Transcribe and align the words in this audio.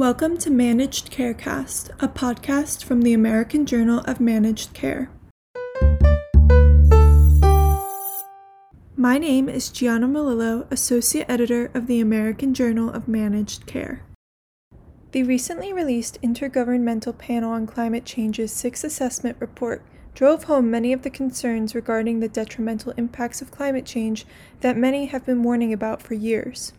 Welcome 0.00 0.38
to 0.38 0.50
Managed 0.50 1.12
Carecast, 1.12 1.90
a 2.02 2.08
podcast 2.08 2.84
from 2.84 3.02
the 3.02 3.12
American 3.12 3.66
Journal 3.66 3.98
of 4.06 4.18
Managed 4.18 4.72
Care. 4.72 5.10
My 8.96 9.18
name 9.18 9.50
is 9.50 9.68
Gianna 9.68 10.08
Melillo, 10.08 10.66
Associate 10.70 11.26
Editor 11.28 11.70
of 11.74 11.86
the 11.86 12.00
American 12.00 12.54
Journal 12.54 12.88
of 12.88 13.08
Managed 13.08 13.66
Care. 13.66 14.02
The 15.12 15.22
recently 15.22 15.70
released 15.70 16.18
Intergovernmental 16.22 17.18
Panel 17.18 17.52
on 17.52 17.66
Climate 17.66 18.06
Change's 18.06 18.52
sixth 18.52 18.84
assessment 18.84 19.36
report 19.38 19.84
drove 20.14 20.44
home 20.44 20.70
many 20.70 20.94
of 20.94 21.02
the 21.02 21.10
concerns 21.10 21.74
regarding 21.74 22.20
the 22.20 22.28
detrimental 22.28 22.94
impacts 22.96 23.42
of 23.42 23.50
climate 23.50 23.84
change 23.84 24.24
that 24.62 24.78
many 24.78 25.04
have 25.04 25.26
been 25.26 25.42
warning 25.42 25.74
about 25.74 26.00
for 26.00 26.14
years. 26.14 26.72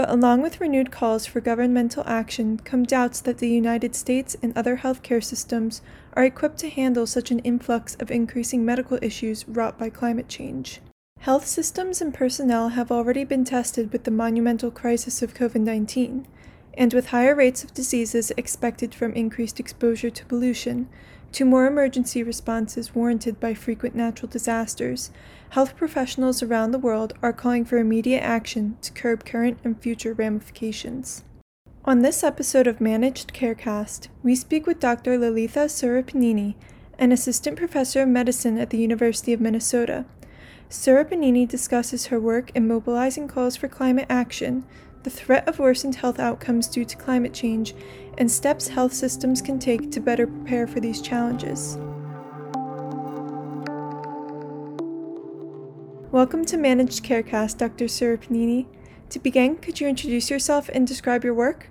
But 0.00 0.08
along 0.08 0.40
with 0.40 0.62
renewed 0.62 0.90
calls 0.90 1.26
for 1.26 1.42
governmental 1.42 2.02
action 2.06 2.58
come 2.64 2.84
doubts 2.84 3.20
that 3.20 3.36
the 3.36 3.50
United 3.50 3.94
States 3.94 4.34
and 4.42 4.56
other 4.56 4.78
healthcare 4.78 5.22
systems 5.22 5.82
are 6.14 6.24
equipped 6.24 6.56
to 6.60 6.70
handle 6.70 7.06
such 7.06 7.30
an 7.30 7.40
influx 7.40 7.96
of 7.96 8.10
increasing 8.10 8.64
medical 8.64 8.98
issues 9.02 9.46
wrought 9.46 9.78
by 9.78 9.90
climate 9.90 10.26
change. 10.26 10.80
Health 11.18 11.46
systems 11.46 12.00
and 12.00 12.14
personnel 12.14 12.70
have 12.70 12.90
already 12.90 13.24
been 13.24 13.44
tested 13.44 13.92
with 13.92 14.04
the 14.04 14.10
monumental 14.10 14.70
crisis 14.70 15.20
of 15.20 15.34
COVID 15.34 15.60
19, 15.60 16.26
and 16.72 16.94
with 16.94 17.08
higher 17.08 17.34
rates 17.34 17.62
of 17.62 17.74
diseases 17.74 18.32
expected 18.38 18.94
from 18.94 19.12
increased 19.12 19.60
exposure 19.60 20.08
to 20.08 20.24
pollution, 20.24 20.88
to 21.32 21.44
more 21.44 21.66
emergency 21.66 22.22
responses 22.22 22.94
warranted 22.94 23.38
by 23.38 23.54
frequent 23.54 23.94
natural 23.94 24.28
disasters, 24.28 25.10
health 25.50 25.76
professionals 25.76 26.42
around 26.42 26.70
the 26.70 26.78
world 26.78 27.12
are 27.22 27.32
calling 27.32 27.64
for 27.64 27.78
immediate 27.78 28.22
action 28.22 28.76
to 28.82 28.92
curb 28.92 29.24
current 29.24 29.58
and 29.64 29.80
future 29.80 30.12
ramifications. 30.12 31.24
On 31.84 32.02
this 32.02 32.22
episode 32.22 32.66
of 32.66 32.80
Managed 32.80 33.32
Carecast, 33.32 34.08
we 34.22 34.34
speak 34.34 34.66
with 34.66 34.80
Dr. 34.80 35.18
Lalitha 35.18 35.66
Surapaneni, 35.66 36.54
an 36.98 37.10
assistant 37.10 37.56
professor 37.56 38.02
of 38.02 38.08
medicine 38.08 38.58
at 38.58 38.70
the 38.70 38.78
University 38.78 39.32
of 39.32 39.40
Minnesota. 39.40 40.04
Surapaneni 40.68 41.48
discusses 41.48 42.06
her 42.06 42.20
work 42.20 42.50
in 42.54 42.68
mobilizing 42.68 43.28
calls 43.28 43.56
for 43.56 43.66
climate 43.66 44.06
action, 44.10 44.64
the 45.02 45.10
threat 45.10 45.48
of 45.48 45.58
worsened 45.58 45.94
health 45.94 46.18
outcomes 46.18 46.66
due 46.66 46.84
to 46.84 46.96
climate 46.96 47.32
change, 47.32 47.74
and 48.18 48.30
steps 48.30 48.68
health 48.68 48.92
systems 48.92 49.40
can 49.40 49.58
take 49.58 49.90
to 49.90 50.00
better 50.00 50.26
prepare 50.26 50.66
for 50.66 50.80
these 50.80 51.00
challenges. 51.00 51.78
Welcome 56.12 56.44
to 56.46 56.56
Managed 56.58 57.02
Carecast, 57.02 57.56
Dr. 57.56 57.86
Surapaneni. 57.86 58.66
To 59.08 59.18
begin, 59.18 59.56
could 59.56 59.80
you 59.80 59.88
introduce 59.88 60.28
yourself 60.28 60.68
and 60.68 60.86
describe 60.86 61.24
your 61.24 61.34
work? 61.34 61.70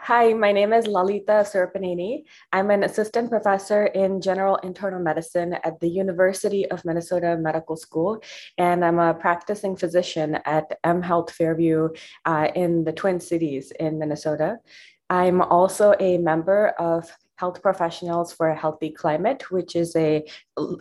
Hi, 0.00 0.32
my 0.32 0.52
name 0.52 0.72
is 0.72 0.86
Lalitha 0.86 1.42
Surapaneni. 1.44 2.22
I'm 2.52 2.70
an 2.70 2.84
assistant 2.84 3.30
professor 3.30 3.86
in 3.86 4.20
general 4.20 4.56
internal 4.56 5.00
medicine 5.00 5.54
at 5.64 5.80
the 5.80 5.88
University 5.88 6.70
of 6.70 6.84
Minnesota 6.84 7.36
Medical 7.36 7.76
School, 7.76 8.22
and 8.56 8.84
I'm 8.84 8.98
a 9.00 9.12
practicing 9.12 9.76
physician 9.76 10.38
at 10.46 10.78
M 10.84 11.02
Health 11.02 11.32
Fairview 11.32 11.90
uh, 12.24 12.48
in 12.54 12.84
the 12.84 12.92
Twin 12.92 13.20
Cities 13.20 13.72
in 13.72 13.98
Minnesota. 13.98 14.60
I'm 15.10 15.42
also 15.42 15.94
a 15.98 16.16
member 16.18 16.68
of 16.78 17.10
Health 17.36 17.60
Professionals 17.60 18.32
for 18.32 18.48
a 18.48 18.56
Healthy 18.56 18.90
Climate, 18.90 19.50
which 19.50 19.76
is 19.76 19.94
a 19.96 20.24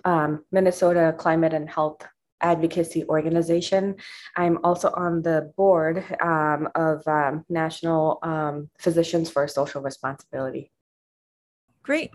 um, 0.06 0.46
Minnesota 0.52 1.14
climate 1.18 1.54
and 1.54 1.70
health 1.70 2.02
advocacy 2.42 3.06
organization. 3.06 3.96
I'm 4.36 4.60
also 4.64 4.92
on 4.92 5.22
the 5.22 5.52
board 5.58 6.06
um, 6.22 6.70
of 6.76 7.08
um, 7.08 7.46
National 7.50 8.20
um, 8.22 8.70
Physicians 8.80 9.30
for 9.30 9.48
Social 9.48 9.82
Responsibility. 9.82 10.72
Great. 11.84 12.12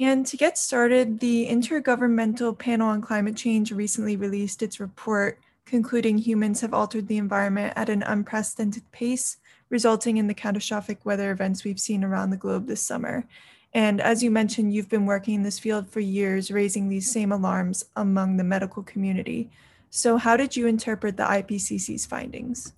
And 0.00 0.26
to 0.26 0.36
get 0.36 0.58
started, 0.58 1.20
the 1.20 1.46
Intergovernmental 1.48 2.58
Panel 2.58 2.88
on 2.88 3.00
Climate 3.00 3.36
Change 3.36 3.70
recently 3.72 4.16
released 4.16 4.62
its 4.62 4.80
report 4.80 5.38
concluding 5.66 6.18
humans 6.18 6.60
have 6.60 6.74
altered 6.74 7.08
the 7.08 7.16
environment 7.16 7.72
at 7.76 7.88
an 7.88 8.02
unprecedented 8.02 8.90
pace 8.92 9.38
resulting 9.70 10.18
in 10.18 10.26
the 10.26 10.34
catastrophic 10.34 11.04
weather 11.06 11.30
events 11.30 11.64
we've 11.64 11.80
seen 11.80 12.04
around 12.04 12.30
the 12.30 12.36
globe 12.36 12.66
this 12.66 12.82
summer. 12.82 13.26
And 13.74 14.00
as 14.00 14.22
you 14.22 14.30
mentioned, 14.30 14.72
you've 14.72 14.88
been 14.88 15.04
working 15.04 15.34
in 15.34 15.42
this 15.42 15.58
field 15.58 15.90
for 15.90 16.00
years, 16.00 16.50
raising 16.50 16.88
these 16.88 17.10
same 17.10 17.32
alarms 17.32 17.84
among 17.96 18.36
the 18.36 18.44
medical 18.44 18.84
community. 18.84 19.50
So, 19.90 20.16
how 20.16 20.36
did 20.36 20.56
you 20.56 20.66
interpret 20.66 21.16
the 21.16 21.24
IPCC's 21.24 22.06
findings? 22.06 22.72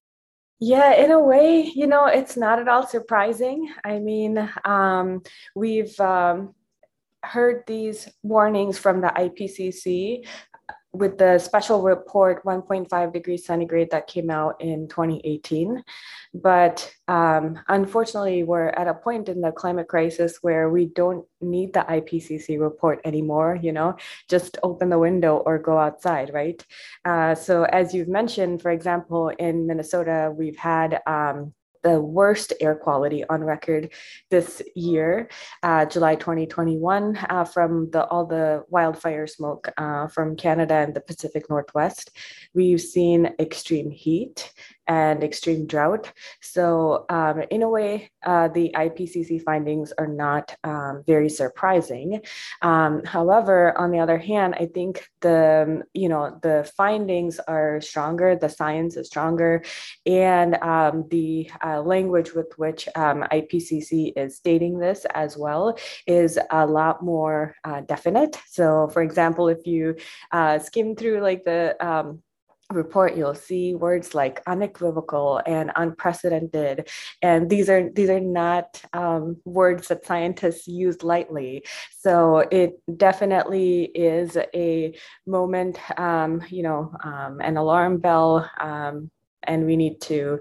Yeah, 0.58 0.94
in 0.94 1.10
a 1.10 1.20
way, 1.20 1.70
you 1.74 1.86
know, 1.86 2.06
it's 2.06 2.36
not 2.36 2.58
at 2.58 2.68
all 2.68 2.86
surprising. 2.86 3.70
I 3.84 3.98
mean, 3.98 4.50
um, 4.64 5.22
we've 5.54 5.98
um, 6.00 6.54
heard 7.22 7.64
these 7.66 8.08
warnings 8.22 8.78
from 8.78 9.02
the 9.02 9.08
IPCC 9.08 10.26
with 10.98 11.18
the 11.18 11.38
special 11.38 11.82
report 11.82 12.44
1.5 12.44 13.12
degrees 13.12 13.44
centigrade 13.44 13.90
that 13.90 14.06
came 14.06 14.30
out 14.30 14.60
in 14.60 14.88
2018. 14.88 15.82
But 16.34 16.92
um, 17.08 17.58
unfortunately, 17.68 18.42
we're 18.42 18.68
at 18.68 18.88
a 18.88 18.94
point 18.94 19.28
in 19.28 19.40
the 19.40 19.52
climate 19.52 19.88
crisis 19.88 20.38
where 20.42 20.70
we 20.70 20.86
don't 20.86 21.24
need 21.40 21.72
the 21.72 21.80
IPCC 21.80 22.60
report 22.60 23.00
anymore. 23.04 23.58
You 23.60 23.72
know, 23.72 23.96
just 24.28 24.58
open 24.62 24.88
the 24.88 24.98
window 24.98 25.36
or 25.38 25.58
go 25.58 25.78
outside, 25.78 26.30
right? 26.32 26.62
Uh, 27.04 27.34
so, 27.34 27.64
as 27.64 27.94
you've 27.94 28.08
mentioned, 28.08 28.62
for 28.62 28.70
example, 28.70 29.28
in 29.28 29.66
Minnesota, 29.66 30.32
we've 30.36 30.58
had 30.58 31.00
um, 31.06 31.54
the 31.86 32.00
worst 32.00 32.52
air 32.60 32.74
quality 32.74 33.22
on 33.28 33.44
record 33.44 33.92
this 34.28 34.60
year, 34.74 35.28
uh, 35.62 35.86
July 35.86 36.16
2021, 36.16 37.16
uh, 37.16 37.44
from 37.44 37.88
the, 37.92 38.04
all 38.06 38.26
the 38.26 38.64
wildfire 38.70 39.28
smoke 39.28 39.68
uh, 39.76 40.08
from 40.08 40.34
Canada 40.34 40.74
and 40.74 40.94
the 40.94 41.00
Pacific 41.00 41.48
Northwest. 41.48 42.10
We've 42.54 42.80
seen 42.80 43.30
extreme 43.38 43.92
heat 43.92 44.52
and 44.88 45.22
extreme 45.22 45.66
drought. 45.66 46.12
So, 46.40 47.04
um, 47.08 47.42
in 47.50 47.62
a 47.62 47.68
way, 47.68 48.10
uh, 48.24 48.48
the 48.48 48.72
IPCC 48.74 49.42
findings 49.42 49.92
are 49.98 50.06
not 50.06 50.54
um, 50.64 51.02
very 51.06 51.28
surprising. 51.28 52.22
Um, 52.62 53.04
however, 53.04 53.76
on 53.78 53.90
the 53.90 53.98
other 53.98 54.18
hand, 54.18 54.54
I 54.58 54.66
think 54.66 55.08
the 55.20 55.82
you 55.94 56.08
know 56.08 56.38
the 56.42 56.70
findings 56.76 57.38
are 57.40 57.80
stronger, 57.80 58.36
the 58.36 58.48
science 58.48 58.96
is 58.96 59.06
stronger, 59.08 59.62
and 60.06 60.56
um, 60.56 61.06
the 61.10 61.50
uh, 61.64 61.82
language 61.82 62.32
with 62.34 62.52
which 62.56 62.88
um, 62.94 63.24
IPCC 63.32 64.12
is 64.16 64.36
stating 64.36 64.78
this 64.78 65.04
as 65.14 65.36
well 65.36 65.76
is 66.06 66.38
a 66.50 66.66
lot 66.66 67.02
more 67.02 67.54
uh, 67.64 67.80
definite. 67.82 68.36
So, 68.48 68.88
for 68.88 69.02
example, 69.02 69.48
if 69.48 69.66
you 69.66 69.96
uh, 70.32 70.58
skim 70.58 70.96
through 70.96 71.20
like 71.20 71.44
the 71.44 71.76
um, 71.84 72.22
report 72.72 73.16
you'll 73.16 73.34
see 73.34 73.74
words 73.74 74.14
like 74.14 74.42
unequivocal 74.46 75.40
and 75.46 75.70
unprecedented. 75.76 76.88
And 77.22 77.48
these 77.48 77.68
are 77.68 77.90
these 77.90 78.10
are 78.10 78.20
not 78.20 78.82
um, 78.92 79.36
words 79.44 79.88
that 79.88 80.04
scientists 80.04 80.66
use 80.66 81.02
lightly. 81.02 81.64
So 81.98 82.38
it 82.50 82.80
definitely 82.96 83.84
is 83.84 84.36
a 84.54 84.94
moment 85.26 85.78
um, 85.98 86.42
you 86.48 86.62
know 86.62 86.92
um, 87.04 87.40
an 87.40 87.56
alarm 87.56 87.98
bell 87.98 88.50
um, 88.60 89.10
and 89.44 89.64
we 89.64 89.76
need 89.76 90.00
to 90.02 90.40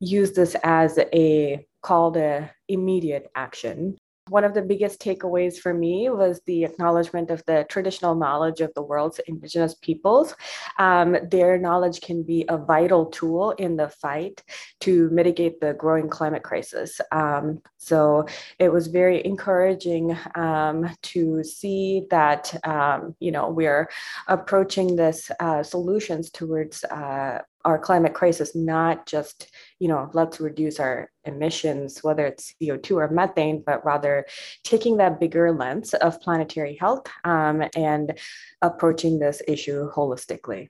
use 0.00 0.32
this 0.32 0.54
as 0.64 0.98
a 1.12 1.66
call 1.82 2.12
to 2.12 2.50
immediate 2.68 3.30
action 3.34 3.96
one 4.28 4.44
of 4.44 4.54
the 4.54 4.62
biggest 4.62 5.00
takeaways 5.00 5.58
for 5.58 5.74
me 5.74 6.08
was 6.08 6.40
the 6.46 6.64
acknowledgement 6.64 7.30
of 7.30 7.42
the 7.46 7.66
traditional 7.68 8.14
knowledge 8.14 8.60
of 8.60 8.72
the 8.74 8.82
world's 8.82 9.20
indigenous 9.26 9.74
peoples. 9.74 10.34
Um, 10.78 11.16
their 11.30 11.58
knowledge 11.58 12.00
can 12.00 12.22
be 12.22 12.46
a 12.48 12.56
vital 12.56 13.06
tool 13.06 13.50
in 13.52 13.76
the 13.76 13.88
fight 13.88 14.42
to 14.80 15.10
mitigate 15.10 15.60
the 15.60 15.74
growing 15.74 16.08
climate 16.08 16.42
crisis. 16.42 17.00
Um, 17.12 17.60
so 17.76 18.26
it 18.58 18.72
was 18.72 18.86
very 18.86 19.24
encouraging 19.26 20.16
um, 20.34 20.88
to 21.02 21.44
see 21.44 22.06
that 22.10 22.54
um, 22.66 23.14
you 23.20 23.30
know 23.30 23.50
we're 23.50 23.90
approaching 24.28 24.96
this 24.96 25.30
uh, 25.38 25.62
solutions 25.62 26.30
towards 26.30 26.82
uh, 26.84 27.40
our 27.64 27.78
climate 27.78 28.14
crisis 28.14 28.54
not 28.54 29.06
just 29.06 29.50
you 29.78 29.88
know 29.88 30.10
let's 30.12 30.40
reduce 30.40 30.78
our 30.78 31.10
emissions 31.24 32.00
whether 32.02 32.26
it's 32.26 32.54
co2 32.62 32.96
or 32.96 33.08
methane 33.08 33.62
but 33.64 33.84
rather 33.84 34.26
taking 34.62 34.96
that 34.96 35.20
bigger 35.20 35.52
lens 35.52 35.94
of 35.94 36.20
planetary 36.20 36.76
health 36.80 37.06
um, 37.24 37.62
and 37.76 38.18
approaching 38.62 39.18
this 39.18 39.42
issue 39.48 39.90
holistically 39.90 40.68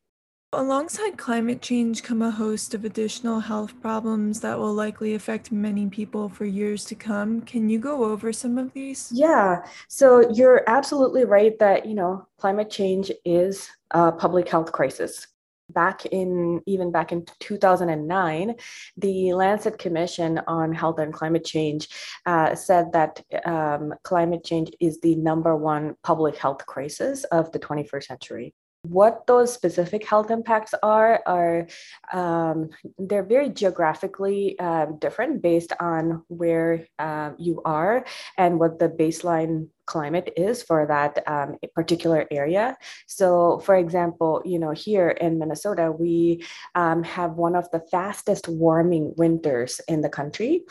Alongside 0.56 1.18
climate 1.18 1.60
change 1.60 2.04
come 2.04 2.22
a 2.22 2.30
host 2.30 2.74
of 2.74 2.84
additional 2.84 3.40
health 3.40 3.74
problems 3.80 4.40
that 4.40 4.56
will 4.56 4.72
likely 4.72 5.14
affect 5.14 5.50
many 5.50 5.88
people 5.88 6.28
for 6.28 6.44
years 6.44 6.84
to 6.84 6.94
come. 6.94 7.40
Can 7.40 7.68
you 7.68 7.80
go 7.80 8.04
over 8.04 8.32
some 8.32 8.56
of 8.56 8.72
these? 8.72 9.10
Yeah. 9.12 9.66
So 9.88 10.30
you're 10.32 10.62
absolutely 10.68 11.24
right 11.24 11.58
that, 11.58 11.86
you 11.86 11.94
know, 11.96 12.28
climate 12.38 12.70
change 12.70 13.10
is 13.24 13.68
a 13.90 14.12
public 14.12 14.48
health 14.48 14.70
crisis 14.70 15.26
back 15.74 16.06
in 16.06 16.60
even 16.66 16.90
back 16.90 17.12
in 17.12 17.26
2009, 17.40 18.54
the 18.96 19.34
Lancet 19.34 19.78
Commission 19.78 20.40
on 20.46 20.72
Health 20.72 20.98
and 20.98 21.12
Climate 21.12 21.44
Change 21.44 21.88
uh, 22.26 22.54
said 22.54 22.92
that 22.92 23.22
um, 23.44 23.94
climate 24.02 24.44
change 24.44 24.70
is 24.80 25.00
the 25.00 25.14
number 25.16 25.56
one 25.56 25.96
public 26.02 26.36
health 26.36 26.64
crisis 26.66 27.24
of 27.24 27.52
the 27.52 27.58
21st 27.58 28.04
century. 28.04 28.54
What 28.86 29.26
those 29.26 29.52
specific 29.52 30.06
health 30.06 30.30
impacts 30.30 30.74
are 30.82 31.22
are 31.26 31.66
um, 32.12 32.68
they're 32.98 33.24
very 33.24 33.48
geographically 33.48 34.58
uh, 34.58 34.86
different 34.98 35.40
based 35.40 35.72
on 35.80 36.22
where 36.28 36.86
uh, 36.98 37.30
you 37.38 37.62
are 37.64 38.04
and 38.36 38.60
what 38.60 38.78
the 38.78 38.90
baseline 38.90 39.68
climate 39.86 40.32
is 40.36 40.62
for 40.62 40.86
that 40.86 41.22
um, 41.26 41.56
particular 41.74 42.26
area. 42.30 42.76
So, 43.06 43.58
for 43.60 43.76
example, 43.76 44.42
you 44.44 44.58
know, 44.58 44.70
here 44.70 45.10
in 45.10 45.38
Minnesota, 45.38 45.92
we 45.92 46.44
um, 46.74 47.02
have 47.02 47.32
one 47.32 47.56
of 47.56 47.70
the 47.70 47.80
fastest 47.90 48.48
warming 48.48 49.14
winters 49.16 49.80
in 49.88 50.00
the 50.00 50.08
country. 50.08 50.62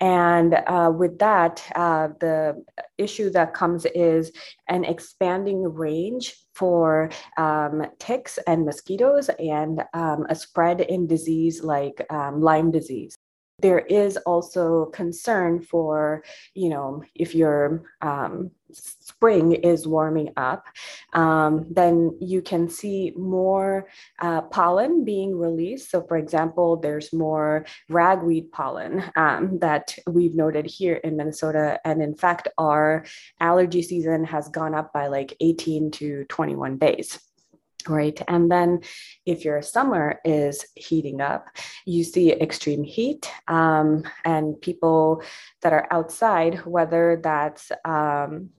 And 0.00 0.54
uh, 0.54 0.92
with 0.94 1.18
that, 1.18 1.62
uh, 1.74 2.08
the 2.20 2.64
issue 2.98 3.30
that 3.30 3.54
comes 3.54 3.86
is 3.86 4.32
an 4.68 4.84
expanding 4.84 5.62
range 5.62 6.34
for 6.54 7.10
um, 7.36 7.86
ticks 7.98 8.38
and 8.46 8.66
mosquitoes 8.66 9.30
and 9.38 9.82
um, 9.94 10.26
a 10.28 10.34
spread 10.34 10.80
in 10.80 11.06
disease 11.06 11.62
like 11.62 12.04
um, 12.10 12.40
Lyme 12.40 12.70
disease 12.70 13.16
there 13.60 13.80
is 13.80 14.16
also 14.18 14.86
concern 14.86 15.60
for, 15.60 16.24
you 16.54 16.68
know, 16.68 17.02
if 17.14 17.34
your 17.34 17.82
um, 18.02 18.50
spring 18.72 19.52
is 19.52 19.86
warming 19.86 20.32
up, 20.36 20.66
um, 21.12 21.66
then 21.70 22.16
you 22.20 22.40
can 22.42 22.68
see 22.68 23.12
more 23.16 23.88
uh, 24.20 24.42
pollen 24.42 25.04
being 25.04 25.36
released. 25.36 25.90
So, 25.90 26.02
for 26.02 26.16
example, 26.16 26.76
there's 26.76 27.12
more 27.12 27.66
ragweed 27.88 28.52
pollen 28.52 29.04
um, 29.16 29.58
that 29.58 29.96
we've 30.06 30.34
noted 30.34 30.66
here 30.66 30.96
in 30.96 31.16
Minnesota. 31.16 31.80
And 31.84 32.02
in 32.02 32.14
fact, 32.14 32.48
our 32.58 33.04
allergy 33.40 33.82
season 33.82 34.24
has 34.24 34.48
gone 34.48 34.74
up 34.74 34.92
by 34.92 35.08
like 35.08 35.36
18 35.40 35.90
to 35.92 36.24
21 36.28 36.78
days 36.78 37.18
right? 37.88 38.20
And 38.28 38.50
then 38.50 38.80
if 39.26 39.44
your 39.44 39.62
summer 39.62 40.20
is 40.24 40.64
heating 40.74 41.20
up, 41.20 41.48
you 41.86 42.04
see 42.04 42.32
extreme 42.32 42.84
heat 42.84 43.30
um, 43.48 44.04
and 44.24 44.60
people 44.60 45.22
that 45.62 45.72
are 45.72 45.86
outside, 45.90 46.64
whether 46.66 47.20
that's 47.22 47.70
um, 47.84 48.50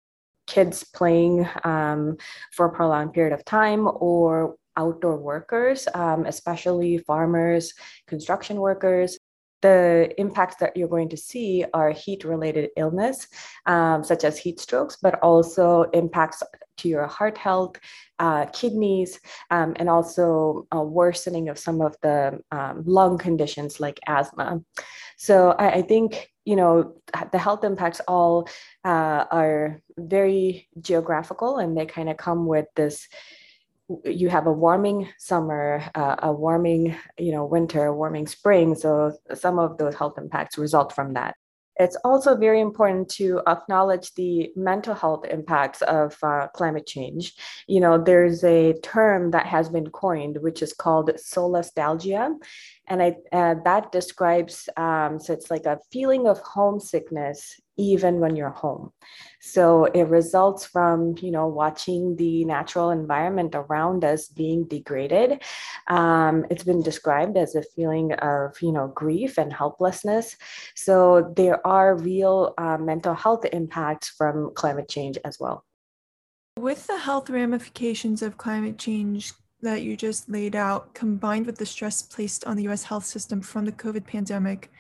kids 0.48 0.84
playing 0.84 1.48
um, 1.64 2.18
for 2.52 2.66
a 2.66 2.72
prolonged 2.74 3.14
period 3.14 3.34
of 3.34 3.46
time 3.46 3.88
or 3.88 4.56
outdoor 4.78 5.18
workers, 5.18 5.88
um, 5.94 6.26
especially 6.26 6.98
farmers, 6.98 7.74
construction 8.08 8.58
workers, 8.58 9.20
the 9.62 10.14
impacts 10.18 10.56
that 10.58 10.76
you're 10.76 10.88
going 10.88 11.10
to 11.10 11.18
see 11.18 11.66
are 11.74 11.92
heat 11.92 12.24
related 12.24 12.70
illness, 12.78 13.28
um, 13.66 14.04
such 14.04 14.24
as 14.24 14.38
heat 14.38 14.60
strokes, 14.60 14.98
but 15.02 15.20
also 15.20 15.84
impacts 15.94 16.44
to 16.78 16.90
your 16.90 17.08
heart 17.08 17.38
health, 17.38 17.78
uh, 18.20 18.46
kidneys, 18.48 19.20
um, 19.52 19.74
and 19.78 19.90
also 19.90 20.68
a 20.72 20.84
worsening 20.84 21.50
of 21.50 21.60
some 21.60 21.82
of 21.82 21.96
the 22.02 22.40
um, 22.52 22.84
lung 22.86 23.18
conditions 23.18 23.80
like 23.80 24.00
asthma. 24.08 24.62
So 25.18 25.52
I, 25.52 25.70
I, 25.70 25.82
think 25.84 26.32
you 26.46 26.56
know 26.56 26.96
the 27.32 27.38
health 27.38 27.64
impacts 27.64 28.02
all 28.08 28.50
uh, 28.84 29.26
are 29.32 29.82
very 29.98 30.68
geographical, 30.80 31.58
and 31.58 31.78
they 31.78 31.86
kind 31.86 32.10
of 32.10 32.18
come 32.18 32.48
with 32.48 32.66
this 32.76 33.08
you 34.06 34.30
have 34.30 34.48
a 34.48 34.52
warming 34.52 35.08
summer, 35.18 35.84
uh, 35.96 36.16
a 36.24 36.32
warming, 36.32 36.96
you 37.18 37.32
know, 37.32 37.46
winter, 37.46 37.86
a 37.86 37.96
warming 37.96 38.28
spring. 38.28 38.76
So 38.76 39.14
some 39.34 39.60
of 39.60 39.78
those 39.78 39.96
health 39.96 40.18
impacts 40.18 40.58
result 40.58 40.94
from 40.94 41.14
that. 41.14 41.36
It's 41.78 41.98
also 42.04 42.36
very 42.36 42.60
important 42.60 43.10
to 43.12 43.42
acknowledge 43.48 44.14
the 44.14 44.52
mental 44.56 44.94
health 44.94 45.26
impacts 45.26 45.82
of 45.82 46.16
uh, 46.22 46.48
climate 46.54 46.86
change. 46.86 47.34
You 47.68 47.80
know, 47.80 47.98
there's 47.98 48.44
a 48.44 48.74
term 48.84 49.32
that 49.32 49.48
has 49.48 49.70
been 49.70 49.90
coined, 49.90 50.38
which 50.42 50.62
is 50.62 50.74
called 50.74 51.10
solastalgia. 51.18 52.36
And 52.88 53.02
I, 53.02 53.16
uh, 53.32 53.56
that 53.64 53.92
describes, 53.92 54.70
um, 54.78 55.18
so 55.20 55.34
it's 55.34 55.50
like 55.50 55.66
a 55.66 55.80
feeling 55.92 56.28
of 56.28 56.40
homesickness 56.40 57.60
even 57.78 58.20
when 58.20 58.36
you're 58.36 58.50
home. 58.50 58.92
So 59.40 59.86
it 59.86 60.04
results 60.04 60.66
from, 60.66 61.16
you 61.20 61.32
know, 61.32 61.48
watching 61.48 62.16
the 62.16 62.46
natural 62.46 62.92
environment 62.92 63.56
around 63.56 64.04
us 64.04 64.28
being 64.28 64.66
degraded. 64.66 65.42
Um, 65.88 66.46
it's 66.50 66.64
been 66.64 66.84
described 66.84 67.38
as 67.38 67.56
a 67.56 67.64
feeling 67.64 68.14
of, 68.14 68.62
you 68.62 68.72
know, 68.72 68.88
grief 68.90 69.38
and 69.38 69.52
helplessness. 69.52 70.38
So 70.76 71.34
there 71.36 71.66
are 71.66 71.98
real 71.98 72.54
uh, 72.58 72.78
mental 72.78 73.14
health 73.14 73.46
impacts 73.52 74.10
from 74.10 74.52
climate 74.56 74.90
change 74.90 75.18
as 75.26 75.40
well. 75.40 75.66
With 76.60 76.86
the 76.88 76.98
health 76.98 77.30
ramifications 77.30 78.22
of 78.22 78.38
climate 78.38 78.78
change 78.78 79.34
that 79.62 79.84
you 79.84 79.96
just 79.96 80.30
laid 80.30 80.56
out, 80.56 80.94
combined 80.94 81.46
with 81.46 81.58
the 81.58 81.66
stress 81.66 82.02
placed 82.02 82.46
on 82.46 82.58
the 82.58 82.68
US 82.68 82.84
health 82.84 83.06
system 83.06 83.42
from 83.42 83.66
the 83.66 83.72
COVID 83.72 84.06
pandemic, 84.06 84.72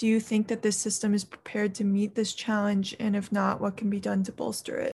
do 0.00 0.06
you 0.06 0.18
think 0.18 0.48
that 0.48 0.62
this 0.62 0.78
system 0.78 1.12
is 1.12 1.26
prepared 1.26 1.74
to 1.74 1.84
meet 1.84 2.14
this 2.14 2.32
challenge? 2.32 2.96
And 2.98 3.14
if 3.14 3.30
not, 3.30 3.60
what 3.60 3.76
can 3.76 3.90
be 3.90 4.00
done 4.00 4.24
to 4.24 4.32
bolster 4.32 4.78
it? 4.78 4.92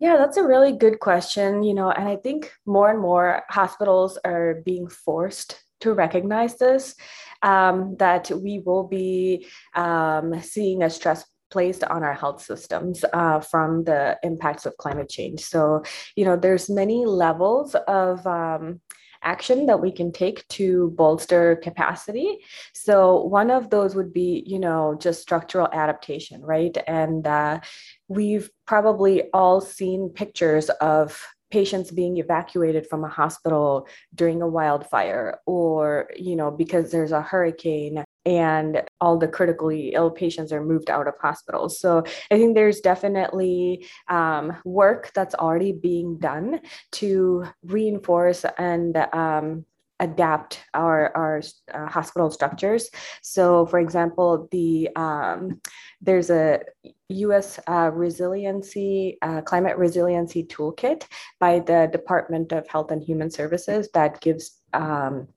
Yeah, 0.00 0.16
that's 0.16 0.36
a 0.36 0.42
really 0.42 0.72
good 0.72 0.98
question. 0.98 1.62
You 1.62 1.74
know, 1.74 1.92
and 1.92 2.08
I 2.08 2.16
think 2.16 2.52
more 2.66 2.90
and 2.90 2.98
more 2.98 3.44
hospitals 3.48 4.18
are 4.24 4.60
being 4.66 4.88
forced 4.88 5.62
to 5.82 5.92
recognize 5.92 6.56
this 6.58 6.96
um, 7.42 7.94
that 8.00 8.32
we 8.32 8.58
will 8.58 8.82
be 8.82 9.46
um, 9.76 10.40
seeing 10.42 10.82
a 10.82 10.90
stress 10.90 11.24
placed 11.52 11.84
on 11.84 12.02
our 12.02 12.14
health 12.14 12.42
systems 12.42 13.04
uh, 13.12 13.38
from 13.38 13.84
the 13.84 14.18
impacts 14.24 14.64
of 14.64 14.74
climate 14.78 15.10
change 15.10 15.40
so 15.40 15.82
you 16.16 16.24
know 16.24 16.34
there's 16.34 16.70
many 16.70 17.04
levels 17.04 17.74
of 17.86 18.26
um, 18.26 18.80
action 19.22 19.66
that 19.66 19.80
we 19.80 19.92
can 19.92 20.12
take 20.12 20.46
to 20.48 20.90
bolster 20.96 21.56
capacity. 21.56 22.38
So 22.74 23.22
one 23.24 23.50
of 23.50 23.70
those 23.70 23.94
would 23.94 24.12
be, 24.12 24.42
you 24.46 24.58
know, 24.58 24.96
just 25.00 25.22
structural 25.22 25.68
adaptation, 25.72 26.42
right? 26.42 26.76
And 26.86 27.26
uh, 27.26 27.60
we've 28.08 28.50
probably 28.66 29.30
all 29.32 29.60
seen 29.60 30.10
pictures 30.10 30.68
of 30.80 31.20
patients 31.50 31.90
being 31.90 32.16
evacuated 32.16 32.86
from 32.88 33.04
a 33.04 33.08
hospital 33.08 33.86
during 34.14 34.40
a 34.40 34.48
wildfire 34.48 35.38
or 35.44 36.08
you 36.16 36.34
know 36.34 36.50
because 36.50 36.90
there's 36.90 37.12
a 37.12 37.20
hurricane 37.20 38.02
and 38.24 38.82
all 39.00 39.18
the 39.18 39.28
critically 39.28 39.92
ill 39.94 40.10
patients 40.10 40.52
are 40.52 40.64
moved 40.64 40.90
out 40.90 41.08
of 41.08 41.14
hospitals. 41.20 41.78
So 41.80 42.04
I 42.30 42.36
think 42.36 42.54
there's 42.54 42.80
definitely 42.80 43.86
um, 44.08 44.56
work 44.64 45.10
that's 45.14 45.34
already 45.34 45.72
being 45.72 46.18
done 46.18 46.60
to 46.92 47.44
reinforce 47.64 48.44
and 48.58 48.96
um, 49.12 49.64
adapt 50.02 50.60
our, 50.74 51.16
our 51.16 51.42
uh, 51.72 51.86
hospital 51.86 52.30
structures. 52.30 52.90
So, 53.22 53.66
for 53.66 53.78
example, 53.78 54.48
the 54.50 54.88
um, 54.96 55.60
there's 56.00 56.28
a 56.28 56.60
U.S. 57.08 57.60
Uh, 57.68 57.90
resiliency 57.92 59.18
uh, 59.22 59.42
climate 59.42 59.78
resiliency 59.78 60.44
toolkit 60.44 61.04
by 61.38 61.60
the 61.60 61.88
Department 61.92 62.52
of 62.52 62.66
Health 62.66 62.90
and 62.90 63.02
Human 63.02 63.30
Services 63.30 63.88
that 63.94 64.20
gives 64.20 64.60
um, 64.72 65.28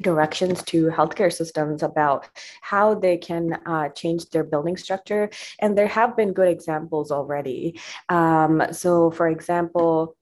directions 0.00 0.62
to 0.64 0.86
healthcare 0.86 1.32
systems 1.32 1.82
about 1.82 2.28
how 2.62 2.94
they 2.94 3.16
can 3.16 3.58
uh, 3.66 3.88
change 3.90 4.28
their 4.30 4.44
building 4.44 4.76
structure. 4.76 5.30
And 5.60 5.76
there 5.76 5.86
have 5.86 6.16
been 6.16 6.32
good 6.32 6.48
examples 6.48 7.10
already. 7.10 7.80
Um, 8.08 8.62
so, 8.72 9.10
for 9.10 9.28
example, 9.28 10.16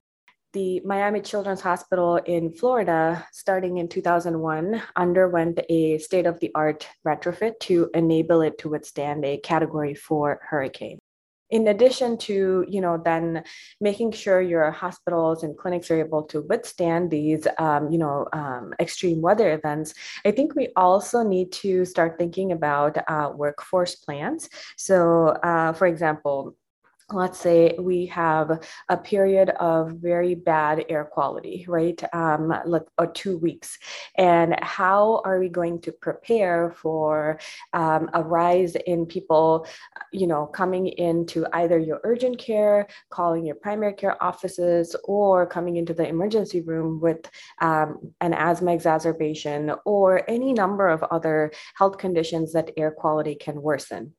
the 0.53 0.81
Miami 0.83 1.21
Children's 1.21 1.61
Hospital 1.61 2.17
in 2.17 2.51
Florida, 2.51 3.25
starting 3.31 3.77
in 3.77 3.87
2001, 3.87 4.81
underwent 4.95 5.59
a 5.69 5.99
state 5.99 6.25
of 6.25 6.39
the 6.39 6.51
art 6.55 6.87
retrofit 7.05 7.59
to 7.61 7.89
enable 7.93 8.41
it 8.41 8.57
to 8.59 8.69
withstand 8.69 9.23
a 9.25 9.37
category 9.37 9.93
four 9.93 10.41
hurricane 10.49 10.99
in 11.49 11.67
addition 11.67 12.17
to 12.17 12.65
you 12.67 12.81
know 12.81 13.01
then 13.03 13.43
making 13.81 14.11
sure 14.11 14.41
your 14.41 14.71
hospitals 14.71 15.43
and 15.43 15.57
clinics 15.57 15.89
are 15.91 15.99
able 15.99 16.23
to 16.23 16.41
withstand 16.41 17.09
these 17.11 17.47
um, 17.57 17.89
you 17.89 17.97
know 17.97 18.27
um, 18.33 18.73
extreme 18.79 19.21
weather 19.21 19.53
events 19.53 19.93
i 20.25 20.31
think 20.31 20.55
we 20.55 20.69
also 20.75 21.23
need 21.23 21.51
to 21.51 21.85
start 21.85 22.17
thinking 22.17 22.51
about 22.51 22.97
uh, 23.07 23.31
workforce 23.35 23.95
plans. 23.95 24.49
So 24.77 25.29
uh, 25.43 25.73
for 25.73 25.87
example 25.87 26.55
let's 27.11 27.39
say 27.39 27.75
we 27.79 28.05
have 28.07 28.63
a 28.89 28.97
period 28.97 29.49
of 29.59 29.91
very 29.93 30.35
bad 30.35 30.85
air 30.89 31.05
quality, 31.05 31.65
right? 31.67 32.01
Um, 32.13 32.53
like 32.65 32.83
or 32.97 33.07
two 33.07 33.37
weeks. 33.37 33.77
And 34.15 34.55
how 34.61 35.21
are 35.25 35.39
we 35.39 35.49
going 35.49 35.81
to 35.81 35.91
prepare 35.91 36.71
for 36.71 37.39
um, 37.73 38.09
a 38.13 38.23
rise 38.23 38.75
in 38.75 39.05
people, 39.05 39.65
you 40.11 40.27
know, 40.27 40.45
coming 40.45 40.87
into 40.87 41.45
either 41.53 41.79
your 41.79 41.99
urgent 42.03 42.37
care, 42.37 42.87
calling 43.09 43.45
your 43.45 43.55
primary 43.55 43.93
care 43.93 44.21
offices, 44.23 44.95
or 45.03 45.45
coming 45.45 45.77
into 45.77 45.93
the 45.93 46.07
emergency 46.07 46.61
room 46.61 46.99
with 46.99 47.29
um, 47.61 48.13
an 48.21 48.33
asthma 48.33 48.73
exacerbation 48.73 49.71
or 49.85 50.29
any 50.29 50.53
number 50.53 50.87
of 50.87 51.03
other 51.03 51.51
health 51.75 51.97
conditions 51.97 52.53
that 52.53 52.71
air 52.77 52.91
quality 52.91 53.35
can 53.35 53.61
worsen 53.61 54.13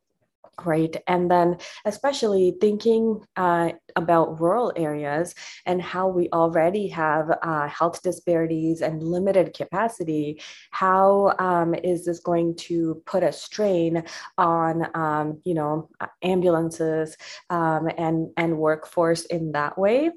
right? 0.64 0.94
And 1.06 1.30
then, 1.30 1.56
especially 1.84 2.56
thinking 2.60 3.20
uh, 3.36 3.70
about 3.96 4.40
rural 4.40 4.72
areas 4.76 5.34
and 5.66 5.80
how 5.80 6.08
we 6.08 6.28
already 6.32 6.88
have 6.88 7.30
uh, 7.42 7.68
health 7.68 8.02
disparities 8.02 8.82
and 8.82 9.02
limited 9.02 9.54
capacity, 9.54 10.40
how 10.70 11.34
um, 11.38 11.74
is 11.74 12.04
this 12.04 12.20
going 12.20 12.56
to 12.56 13.02
put 13.06 13.22
a 13.22 13.32
strain 13.32 14.04
on, 14.38 14.86
um, 14.94 15.40
you 15.44 15.54
know, 15.54 15.88
ambulances 16.22 17.16
um, 17.50 17.88
and 17.96 18.30
and 18.36 18.56
workforce 18.58 19.24
in 19.26 19.52
that 19.52 19.78
way? 19.78 20.10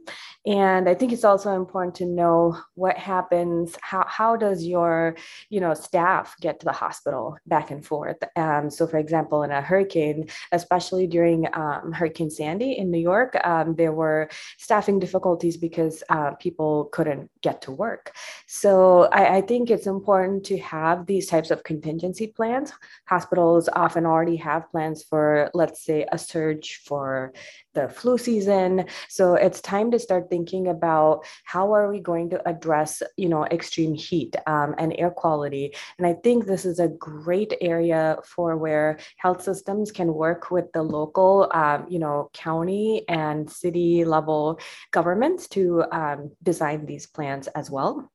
And 0.46 0.90
I 0.90 0.94
think 0.94 1.13
it's 1.13 1.24
also 1.24 1.56
important 1.56 1.96
to 1.96 2.06
know 2.06 2.58
what 2.75 2.98
happens. 2.98 3.78
How 3.82 4.06
how 4.08 4.36
does 4.36 4.66
your, 4.66 5.16
you 5.50 5.60
know, 5.60 5.74
staff 5.74 6.36
get 6.42 6.60
to 6.60 6.66
the 6.66 6.72
hospital 6.72 7.38
back 7.46 7.72
and 7.72 7.86
forth? 7.86 8.18
Um, 8.36 8.70
so, 8.70 8.88
for 8.88 8.98
example, 8.98 9.44
in 9.44 9.52
a 9.52 9.62
hurricane, 9.62 10.28
especially 10.52 11.08
during 11.08 11.48
um, 11.54 11.92
Hurricane 11.92 12.30
Sandy 12.30 12.74
in 12.74 12.90
New 12.90 13.00
York 13.00 13.36
um, 13.44 13.75
there 13.75 13.92
were 13.92 14.30
staffing 14.58 15.00
difficulties 15.00 15.58
because 15.58 16.04
uh, 16.10 16.32
people 16.36 16.86
couldn't 16.92 17.30
get 17.42 17.62
to 17.63 17.72
work. 17.72 18.13
So 18.48 19.04
I, 19.12 19.38
I, 19.38 19.42
think 19.42 19.70
it's 19.70 19.88
important 19.88 20.46
to 20.46 20.58
have 20.60 21.06
these 21.06 21.28
types 21.28 21.52
of 21.52 21.63
contingency 21.63 22.28
plans. 22.28 22.72
Hospitals 23.06 23.70
often 23.74 24.06
already 24.06 24.38
have 24.38 24.70
plans 24.72 25.04
for, 25.04 25.50
let's 25.54 25.84
say, 25.84 26.06
a 26.12 26.18
surge 26.18 26.82
for 26.86 27.34
the 27.74 27.89
flu 27.89 28.18
season. 28.18 28.86
So 29.10 29.36
it's 29.36 29.62
time 29.62 29.92
to 29.92 30.00
start 30.00 30.30
thinking 30.30 30.68
about 30.68 31.25
how 31.46 31.74
are 31.74 31.92
we 31.92 32.00
going 32.00 32.30
to 32.32 32.48
address, 32.48 33.01
you 33.18 33.30
know, 33.30 33.46
extreme 33.46 33.94
heat 33.94 34.36
um, 34.48 34.75
and 34.77 34.96
air 34.98 35.12
quality. 35.12 35.75
And 35.98 36.08
I 36.08 36.13
think 36.13 36.46
this 36.46 36.65
is 36.65 36.80
a 36.80 36.88
great 36.88 37.53
area 37.62 38.18
for 38.25 38.58
where 38.58 39.00
health 39.18 39.42
systems 39.44 39.92
can 39.92 40.13
work 40.13 40.51
with 40.51 40.72
the 40.74 40.84
local, 40.84 41.50
um, 41.53 41.86
you 41.89 42.00
know, 42.00 42.30
county 42.34 43.06
and 43.10 43.50
city 43.50 44.06
level 44.06 44.60
governments 44.92 45.48
to 45.50 45.84
um, 45.92 46.32
design 46.42 46.86
these 46.86 47.08
plans 47.08 47.48
as 47.48 47.70
well. 47.70 48.10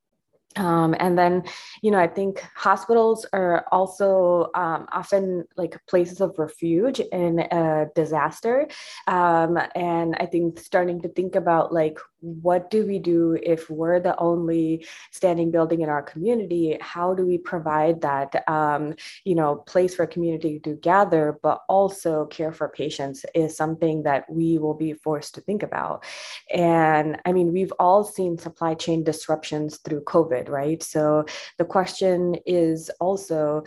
Um, 0.56 0.94
and 0.98 1.16
then, 1.16 1.44
you 1.82 1.90
know, 1.90 1.98
I 1.98 2.06
think 2.06 2.44
hospitals 2.54 3.26
are 3.32 3.66
also 3.70 4.50
um, 4.54 4.86
often 4.92 5.44
like 5.56 5.78
places 5.86 6.20
of 6.20 6.38
refuge 6.38 7.00
in 7.00 7.40
a 7.40 7.86
disaster. 7.94 8.66
Um, 9.06 9.58
and 9.74 10.16
I 10.18 10.26
think 10.26 10.58
starting 10.58 11.00
to 11.02 11.08
think 11.08 11.34
about 11.36 11.72
like 11.72 11.98
what 12.20 12.68
do 12.70 12.84
we 12.84 12.98
do 12.98 13.38
if 13.40 13.70
we're 13.70 14.00
the 14.00 14.18
only 14.18 14.84
standing 15.12 15.52
building 15.52 15.82
in 15.82 15.88
our 15.88 16.02
community? 16.02 16.76
How 16.80 17.14
do 17.14 17.24
we 17.24 17.38
provide 17.38 18.00
that 18.00 18.48
um, 18.48 18.94
you 19.24 19.34
know 19.34 19.56
place 19.56 19.94
for 19.94 20.06
community 20.06 20.58
to 20.60 20.74
gather 20.74 21.38
but 21.42 21.62
also 21.68 22.26
care 22.26 22.52
for 22.52 22.68
patients 22.68 23.24
is 23.34 23.56
something 23.56 24.02
that 24.02 24.24
we 24.28 24.58
will 24.58 24.74
be 24.74 24.94
forced 24.94 25.34
to 25.36 25.40
think 25.40 25.62
about. 25.62 26.04
And 26.52 27.20
i 27.24 27.32
mean 27.32 27.52
we've 27.52 27.72
all 27.78 28.02
seen 28.02 28.38
supply 28.38 28.74
chain 28.74 29.04
disruptions 29.04 29.78
through 29.78 30.02
covid 30.02 30.37
right? 30.46 30.82
So 30.82 31.24
the 31.56 31.64
question 31.64 32.36
is 32.46 32.90
also 33.00 33.64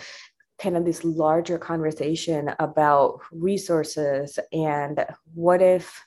kind 0.62 0.78
of 0.78 0.86
this 0.86 1.04
larger 1.04 1.58
conversation 1.58 2.52
about 2.60 3.20
resources 3.32 4.38
and 4.54 5.04
what 5.34 5.62
if 5.62 6.06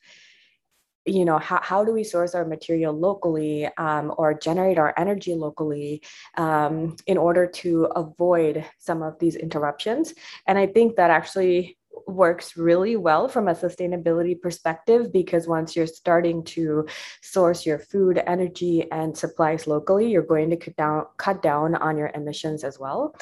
you 1.06 1.24
know 1.24 1.38
how, 1.38 1.60
how 1.62 1.84
do 1.84 1.92
we 1.92 2.02
source 2.02 2.34
our 2.34 2.44
material 2.46 2.92
locally 2.92 3.68
um, 3.76 4.14
or 4.16 4.32
generate 4.32 4.78
our 4.78 4.94
energy 4.96 5.34
locally 5.34 6.02
um, 6.38 6.96
in 7.06 7.18
order 7.18 7.46
to 7.46 7.84
avoid 7.96 8.64
some 8.78 9.02
of 9.02 9.18
these 9.18 9.36
interruptions? 9.36 10.14
And 10.46 10.56
i 10.56 10.66
think 10.66 10.96
that 10.96 11.10
actually 11.10 11.76
works 12.06 12.56
really 12.56 12.96
well 12.96 13.28
from 13.28 13.48
a 13.48 13.54
sustainability 13.54 14.40
perspective 14.40 15.12
because 15.12 15.46
once 15.46 15.74
you're 15.74 15.86
starting 15.86 16.42
to 16.44 16.86
source 17.22 17.64
your 17.64 17.78
food 17.78 18.22
energy 18.26 18.90
and 18.90 19.16
supplies 19.16 19.66
locally 19.66 20.10
you're 20.10 20.22
going 20.22 20.50
to 20.50 20.56
cut 20.56 20.76
down 20.76 21.06
cut 21.16 21.42
down 21.42 21.74
on 21.76 21.96
your 21.96 22.10
emissions 22.14 22.64
as 22.64 22.78
well 22.78 23.14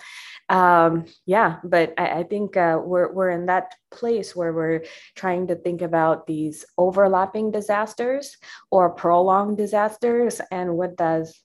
um, 0.49 1.07
yeah, 1.25 1.59
but 1.65 1.95
I, 1.97 2.21
I 2.21 2.23
think 2.25 2.57
uh, 2.57 2.79
we're 2.83 3.11
we're 3.13 3.31
in 3.31 3.47
that 3.47 3.75
place 3.91 4.37
where 4.37 4.53
we're 4.53 4.85
trying 5.15 5.47
to 5.47 5.55
think 5.55 5.81
about 5.83 6.27
these 6.27 6.65
overlapping 6.77 7.51
disasters 7.51 8.37
or 8.71 8.91
prolonged 8.91 9.57
disasters, 9.57 10.41
and 10.51 10.77
what 10.77 10.97
does 10.97 11.41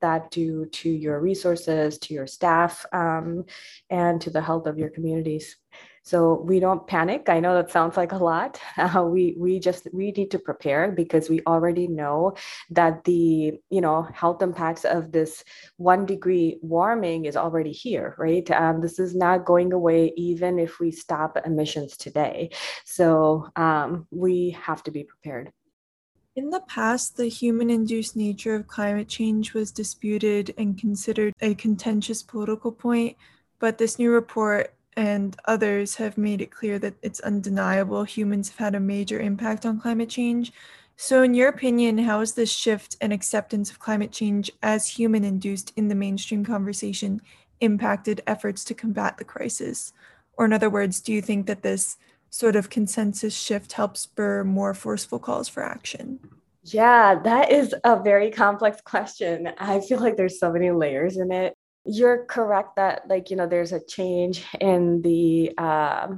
that 0.00 0.30
do 0.30 0.66
to 0.66 0.90
your 0.90 1.20
resources, 1.20 1.98
to 2.00 2.12
your 2.12 2.26
staff, 2.26 2.84
um, 2.92 3.46
and 3.88 4.20
to 4.20 4.30
the 4.30 4.42
health 4.42 4.66
of 4.66 4.78
your 4.78 4.90
communities? 4.90 5.56
So 6.04 6.42
we 6.42 6.60
don't 6.60 6.86
panic. 6.86 7.30
I 7.30 7.40
know 7.40 7.54
that 7.54 7.70
sounds 7.70 7.96
like 7.96 8.12
a 8.12 8.18
lot. 8.18 8.60
Uh, 8.84 9.02
we 9.02 9.34
we 9.38 9.58
just 9.58 9.88
we 9.94 10.12
need 10.12 10.30
to 10.30 10.38
prepare 10.38 10.92
because 10.92 11.30
we 11.30 11.40
already 11.46 11.88
know 11.88 12.34
that 12.70 13.02
the 13.04 13.58
you 13.70 13.80
know 13.80 14.02
health 14.12 14.42
impacts 14.42 14.84
of 14.84 15.10
this 15.10 15.42
one 15.78 16.04
degree 16.04 16.58
warming 16.60 17.24
is 17.24 17.36
already 17.36 17.72
here, 17.72 18.14
right? 18.18 18.48
Um, 18.50 18.80
this 18.82 18.98
is 18.98 19.14
not 19.14 19.46
going 19.46 19.72
away 19.72 20.12
even 20.16 20.58
if 20.58 20.78
we 20.80 20.90
stop 20.90 21.38
emissions 21.46 21.96
today. 21.96 22.50
So 22.84 23.48
um, 23.56 24.06
we 24.10 24.50
have 24.50 24.82
to 24.84 24.90
be 24.90 25.04
prepared. 25.04 25.50
In 26.36 26.50
the 26.50 26.60
past, 26.60 27.16
the 27.16 27.28
human 27.28 27.70
induced 27.70 28.16
nature 28.16 28.54
of 28.56 28.66
climate 28.66 29.08
change 29.08 29.54
was 29.54 29.70
disputed 29.72 30.52
and 30.58 30.78
considered 30.78 31.32
a 31.40 31.54
contentious 31.54 32.22
political 32.22 32.72
point, 32.72 33.16
but 33.60 33.78
this 33.78 33.98
new 33.98 34.10
report 34.10 34.73
and 34.96 35.36
others 35.46 35.96
have 35.96 36.18
made 36.18 36.40
it 36.40 36.50
clear 36.50 36.78
that 36.78 36.94
it's 37.02 37.20
undeniable 37.20 38.04
humans 38.04 38.48
have 38.50 38.58
had 38.58 38.74
a 38.74 38.80
major 38.80 39.18
impact 39.18 39.66
on 39.66 39.80
climate 39.80 40.08
change. 40.08 40.52
So, 40.96 41.22
in 41.22 41.34
your 41.34 41.48
opinion, 41.48 41.98
how 41.98 42.20
has 42.20 42.34
this 42.34 42.52
shift 42.52 42.96
and 43.00 43.12
acceptance 43.12 43.70
of 43.70 43.80
climate 43.80 44.12
change 44.12 44.50
as 44.62 44.86
human 44.86 45.24
induced 45.24 45.72
in 45.76 45.88
the 45.88 45.94
mainstream 45.94 46.44
conversation 46.44 47.20
impacted 47.60 48.22
efforts 48.26 48.64
to 48.64 48.74
combat 48.74 49.18
the 49.18 49.24
crisis? 49.24 49.92
Or, 50.36 50.44
in 50.44 50.52
other 50.52 50.70
words, 50.70 51.00
do 51.00 51.12
you 51.12 51.20
think 51.20 51.46
that 51.46 51.62
this 51.62 51.96
sort 52.30 52.56
of 52.56 52.70
consensus 52.70 53.36
shift 53.36 53.72
helps 53.72 54.00
spur 54.00 54.44
more 54.44 54.74
forceful 54.74 55.18
calls 55.18 55.48
for 55.48 55.62
action? 55.62 56.20
Yeah, 56.64 57.20
that 57.22 57.52
is 57.52 57.74
a 57.84 58.02
very 58.02 58.30
complex 58.30 58.80
question. 58.80 59.50
I 59.58 59.80
feel 59.80 60.00
like 60.00 60.16
there's 60.16 60.40
so 60.40 60.50
many 60.52 60.70
layers 60.70 61.16
in 61.16 61.30
it 61.30 61.56
you're 61.84 62.24
correct 62.24 62.76
that 62.76 63.08
like 63.08 63.30
you 63.30 63.36
know 63.36 63.46
there's 63.46 63.72
a 63.72 63.80
change 63.80 64.44
in 64.60 65.02
the 65.02 65.52
uh, 65.58 66.08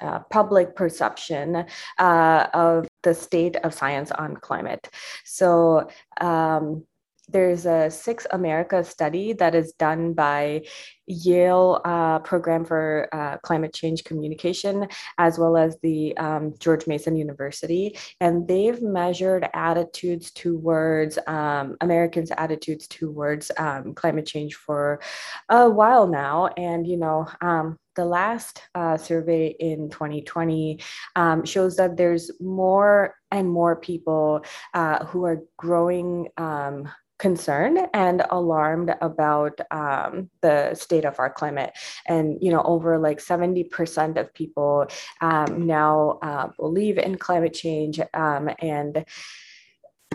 uh, 0.00 0.20
public 0.30 0.74
perception 0.74 1.64
uh, 1.98 2.46
of 2.54 2.88
the 3.02 3.14
state 3.14 3.56
of 3.56 3.74
science 3.74 4.10
on 4.12 4.36
climate. 4.36 4.88
So 5.24 5.88
um, 6.20 6.84
there's 7.32 7.66
a 7.66 7.90
Six 7.90 8.26
America 8.30 8.82
study 8.84 9.32
that 9.34 9.54
is 9.54 9.72
done 9.72 10.12
by 10.12 10.62
Yale 11.06 11.80
uh, 11.84 12.20
Program 12.20 12.64
for 12.64 13.08
uh, 13.12 13.38
Climate 13.38 13.74
Change 13.74 14.04
Communication, 14.04 14.86
as 15.18 15.38
well 15.38 15.56
as 15.56 15.76
the 15.82 16.16
um, 16.16 16.54
George 16.58 16.86
Mason 16.86 17.16
University. 17.16 17.96
And 18.20 18.46
they've 18.46 18.80
measured 18.80 19.48
attitudes 19.54 20.30
towards 20.30 21.18
um, 21.26 21.76
Americans' 21.80 22.32
attitudes 22.36 22.86
towards 22.86 23.50
um, 23.56 23.94
climate 23.94 24.26
change 24.26 24.54
for 24.54 25.00
a 25.48 25.68
while 25.68 26.06
now. 26.06 26.48
And, 26.56 26.86
you 26.86 26.96
know, 26.96 27.26
um, 27.40 27.76
the 27.96 28.04
last 28.04 28.62
uh, 28.74 28.96
survey 28.96 29.48
in 29.58 29.90
2020 29.90 30.80
um, 31.16 31.44
shows 31.44 31.76
that 31.76 31.96
there's 31.96 32.30
more 32.40 33.14
and 33.30 33.50
more 33.50 33.76
people 33.76 34.44
uh, 34.74 35.04
who 35.06 35.24
are 35.24 35.42
growing 35.56 36.28
um, 36.36 36.88
concerned 37.20 37.78
and 37.92 38.24
alarmed 38.30 38.94
about 39.00 39.60
um, 39.70 40.30
the 40.40 40.74
state 40.74 41.04
of 41.04 41.20
our 41.20 41.30
climate. 41.30 41.72
And, 42.06 42.38
you 42.42 42.50
know, 42.50 42.62
over 42.62 42.98
like 42.98 43.18
70% 43.18 44.16
of 44.16 44.34
people 44.34 44.86
um, 45.20 45.66
now 45.66 46.18
uh, 46.22 46.48
believe 46.58 46.98
in 46.98 47.18
climate 47.18 47.54
change 47.54 48.00
um, 48.14 48.50
and 48.58 49.04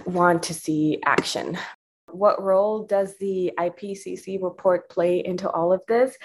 want 0.06 0.44
to 0.44 0.54
see 0.54 1.00
action. 1.06 1.58
What 2.12 2.42
role 2.42 2.84
does 2.84 3.16
the 3.18 3.54
IPCC 3.58 4.42
report 4.42 4.90
play 4.90 5.24
into 5.24 5.50
all 5.50 5.72
of 5.72 5.82
this? 5.88 6.18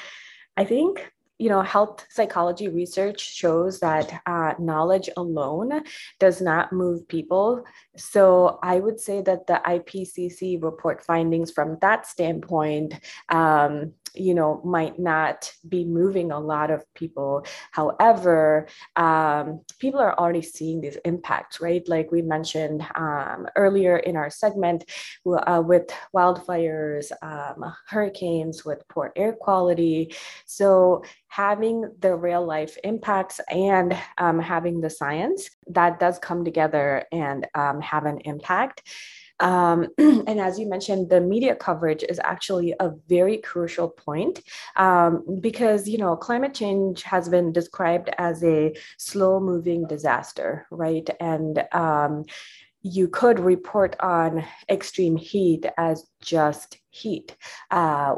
I 0.57 0.65
think 0.65 1.13
you 1.41 1.49
know, 1.49 1.63
health 1.63 2.07
psychology 2.11 2.69
research 2.69 3.19
shows 3.35 3.81
that 3.81 4.21
uh, 4.27 4.53
knowledge 4.59 5.09
alone 5.17 5.83
does 6.19 6.43
not 6.43 6.71
move 6.71 7.09
people. 7.09 7.65
So 7.97 8.59
I 8.63 8.79
would 8.79 9.01
say 9.01 9.23
that 9.23 9.47
the 9.47 9.59
IPCC 9.67 10.63
report 10.63 11.03
findings 11.03 11.51
from 11.51 11.79
that 11.81 12.07
standpoint 12.07 12.93
um, 13.31 13.95
you 14.15 14.35
know 14.35 14.61
might 14.65 14.99
not 14.99 15.53
be 15.69 15.85
moving 15.85 16.33
a 16.33 16.39
lot 16.39 16.71
of 16.71 16.85
people. 16.95 17.45
However 17.71 18.67
um, 18.97 19.61
people 19.79 20.01
are 20.01 20.19
already 20.19 20.43
seeing 20.43 20.81
these 20.81 20.97
impacts 21.05 21.61
right? 21.61 21.87
Like 21.89 22.11
we 22.11 22.23
mentioned 22.23 22.87
um, 22.95 23.47
earlier 23.57 23.97
in 23.97 24.17
our 24.17 24.31
segment 24.31 24.85
uh, 25.27 25.63
with 25.65 25.91
wildfires 26.15 27.13
um, 27.23 27.73
hurricanes 27.89 28.65
with 28.65 28.87
poor 28.89 29.13
air 29.17 29.33
quality. 29.33 30.15
So 30.47 31.05
having 31.31 31.91
the 32.01 32.15
real 32.15 32.45
life 32.45 32.77
impacts 32.85 33.41
and 33.49 33.97
um, 34.19 34.39
having 34.39 34.81
the 34.81 34.91
science 34.91 35.49
that 35.67 35.99
does 35.99 36.19
come 36.19 36.45
together 36.45 37.05
and 37.13 37.47
um, 37.55 37.81
have 37.81 38.05
an 38.05 38.19
impact 38.25 38.83
um, 39.41 39.89
and 39.99 40.39
as 40.39 40.59
you 40.59 40.69
mentioned, 40.69 41.09
the 41.09 41.21
media 41.21 41.57
coverage 41.57 42.05
is 42.09 42.21
actually 42.23 42.75
a 42.79 42.91
very 43.09 43.39
crucial 43.39 43.89
point 43.89 44.41
um, 44.77 45.25
because, 45.41 45.89
you 45.89 45.99
know, 45.99 46.15
climate 46.17 46.55
change 46.55 47.03
has 47.03 47.29
been 47.29 47.53
described 47.53 48.11
as 48.19 48.45
a 48.45 48.75
slow 48.99 49.41
moving 49.41 49.87
disaster, 49.87 50.67
right? 50.71 51.09
And 51.19 51.65
um, 51.73 52.25
you 52.83 53.09
could 53.09 53.39
report 53.39 53.97
on 54.01 54.45
extreme 54.71 55.17
heat 55.17 55.67
as 55.77 56.07
just 56.21 56.79
heat. 56.91 57.37
Uh, 57.71 58.15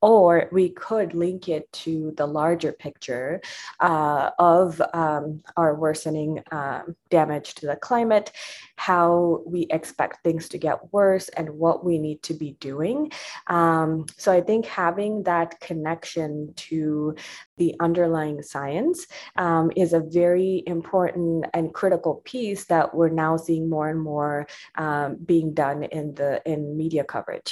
or 0.00 0.48
we 0.50 0.70
could 0.70 1.14
link 1.14 1.48
it 1.48 1.70
to 1.72 2.12
the 2.16 2.26
larger 2.26 2.72
picture 2.72 3.40
uh, 3.80 4.30
of 4.38 4.80
um, 4.92 5.42
our 5.56 5.74
worsening 5.74 6.42
um, 6.50 6.96
damage 7.10 7.54
to 7.54 7.66
the 7.66 7.76
climate, 7.76 8.32
how 8.76 9.42
we 9.46 9.66
expect 9.70 10.22
things 10.24 10.48
to 10.48 10.58
get 10.58 10.92
worse, 10.92 11.28
and 11.30 11.48
what 11.50 11.84
we 11.84 11.98
need 11.98 12.22
to 12.22 12.34
be 12.34 12.52
doing. 12.60 13.10
Um, 13.46 14.06
so 14.16 14.32
I 14.32 14.40
think 14.40 14.66
having 14.66 15.22
that 15.24 15.60
connection 15.60 16.52
to 16.56 17.14
the 17.58 17.74
underlying 17.80 18.42
science 18.42 19.06
um, 19.36 19.70
is 19.76 19.92
a 19.92 20.00
very 20.00 20.62
important 20.66 21.46
and 21.54 21.72
critical 21.72 22.22
piece 22.24 22.64
that 22.66 22.94
we're 22.94 23.10
now 23.10 23.36
seeing 23.36 23.68
more 23.68 23.88
and 23.88 24.00
more 24.00 24.46
um, 24.76 25.16
being 25.24 25.52
done 25.52 25.84
in 25.84 26.14
the 26.14 26.42
in 26.46 26.76
media 26.76 27.04
coverage 27.04 27.43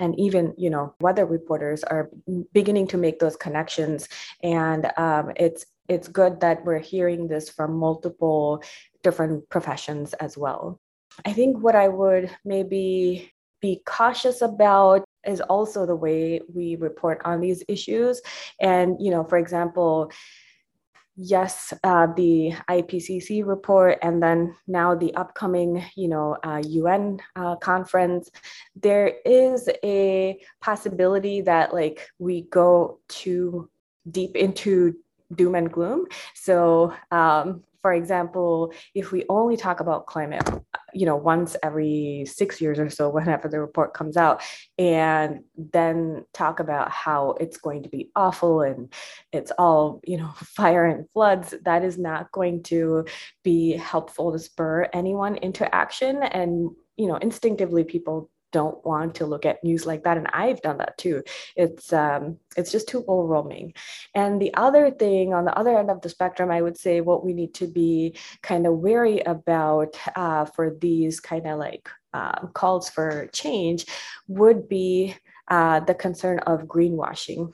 and 0.00 0.18
even 0.18 0.54
you 0.56 0.70
know 0.70 0.94
weather 1.00 1.26
reporters 1.26 1.84
are 1.84 2.10
beginning 2.52 2.88
to 2.88 2.96
make 2.96 3.20
those 3.20 3.36
connections. 3.36 4.08
And 4.42 4.90
um, 4.96 5.30
it's 5.36 5.66
it's 5.88 6.08
good 6.08 6.40
that 6.40 6.64
we're 6.64 6.78
hearing 6.80 7.28
this 7.28 7.48
from 7.48 7.74
multiple 7.74 8.62
different 9.02 9.48
professions 9.50 10.14
as 10.14 10.36
well. 10.36 10.80
I 11.24 11.32
think 11.32 11.62
what 11.62 11.76
i 11.76 11.88
would 11.88 12.30
maybe 12.44 13.32
be 13.60 13.82
cautious 13.84 14.40
about 14.42 15.04
is 15.26 15.40
also 15.42 15.84
the 15.84 15.96
way 15.96 16.40
we 16.52 16.76
report 16.76 17.20
on 17.24 17.40
these 17.40 17.62
issues. 17.68 18.22
And 18.60 18.96
you 18.98 19.10
know 19.10 19.24
for 19.24 19.38
example 19.38 20.10
yes, 21.16 21.72
uh, 21.84 22.06
the 22.16 22.54
IPCC 22.68 23.46
report 23.46 23.98
and 24.02 24.22
then 24.22 24.54
now 24.66 24.94
the 24.94 25.14
upcoming, 25.14 25.84
you 25.96 26.08
know, 26.08 26.36
uh, 26.42 26.62
UN 26.64 27.20
uh, 27.36 27.56
conference, 27.56 28.30
there 28.74 29.14
is 29.24 29.68
a 29.84 30.40
possibility 30.60 31.42
that 31.42 31.74
like 31.74 32.08
we 32.18 32.42
go 32.42 33.00
too 33.08 33.68
deep 34.10 34.36
into 34.36 34.94
doom 35.34 35.54
and 35.54 35.72
gloom. 35.72 36.06
So, 36.34 36.94
um, 37.10 37.62
for 37.82 37.92
example, 37.94 38.72
if 38.94 39.10
we 39.10 39.24
only 39.28 39.56
talk 39.56 39.80
about 39.80 40.06
climate 40.06 40.48
you 40.94 41.06
know 41.06 41.16
once 41.16 41.56
every 41.62 42.24
six 42.26 42.60
years 42.60 42.78
or 42.78 42.90
so 42.90 43.08
whenever 43.08 43.48
the 43.48 43.60
report 43.60 43.94
comes 43.94 44.16
out 44.16 44.42
and 44.78 45.40
then 45.56 46.24
talk 46.32 46.60
about 46.60 46.90
how 46.90 47.32
it's 47.40 47.56
going 47.56 47.82
to 47.82 47.88
be 47.88 48.10
awful 48.16 48.62
and 48.62 48.92
it's 49.32 49.52
all 49.58 50.00
you 50.04 50.16
know 50.16 50.30
fire 50.36 50.86
and 50.86 51.08
floods 51.10 51.54
that 51.64 51.84
is 51.84 51.98
not 51.98 52.30
going 52.32 52.62
to 52.62 53.04
be 53.42 53.72
helpful 53.72 54.32
to 54.32 54.38
spur 54.38 54.88
anyone 54.92 55.36
into 55.36 55.72
action 55.74 56.22
and 56.22 56.70
you 56.96 57.06
know 57.06 57.16
instinctively 57.16 57.84
people 57.84 58.30
don't 58.52 58.84
want 58.84 59.14
to 59.16 59.26
look 59.26 59.46
at 59.46 59.62
news 59.62 59.86
like 59.86 60.04
that 60.04 60.16
and 60.16 60.28
i've 60.32 60.60
done 60.62 60.78
that 60.78 60.96
too. 60.98 61.22
It's 61.56 61.92
um 61.92 62.38
it's 62.56 62.72
just 62.72 62.88
too 62.88 63.04
overwhelming. 63.08 63.74
And 64.14 64.40
the 64.40 64.52
other 64.54 64.90
thing 64.90 65.34
on 65.34 65.44
the 65.44 65.56
other 65.58 65.78
end 65.78 65.90
of 65.90 66.00
the 66.00 66.08
spectrum 66.08 66.50
i 66.50 66.62
would 66.62 66.76
say 66.76 67.00
what 67.00 67.24
we 67.24 67.32
need 67.32 67.54
to 67.54 67.66
be 67.66 68.16
kind 68.42 68.66
of 68.66 68.78
wary 68.78 69.20
about 69.20 69.96
uh, 70.16 70.44
for 70.44 70.76
these 70.80 71.20
kind 71.20 71.46
of 71.46 71.58
like 71.58 71.88
uh, 72.12 72.46
calls 72.48 72.90
for 72.90 73.28
change 73.32 73.86
would 74.28 74.68
be 74.68 75.14
uh, 75.48 75.80
the 75.80 75.94
concern 75.94 76.38
of 76.40 76.62
greenwashing 76.62 77.52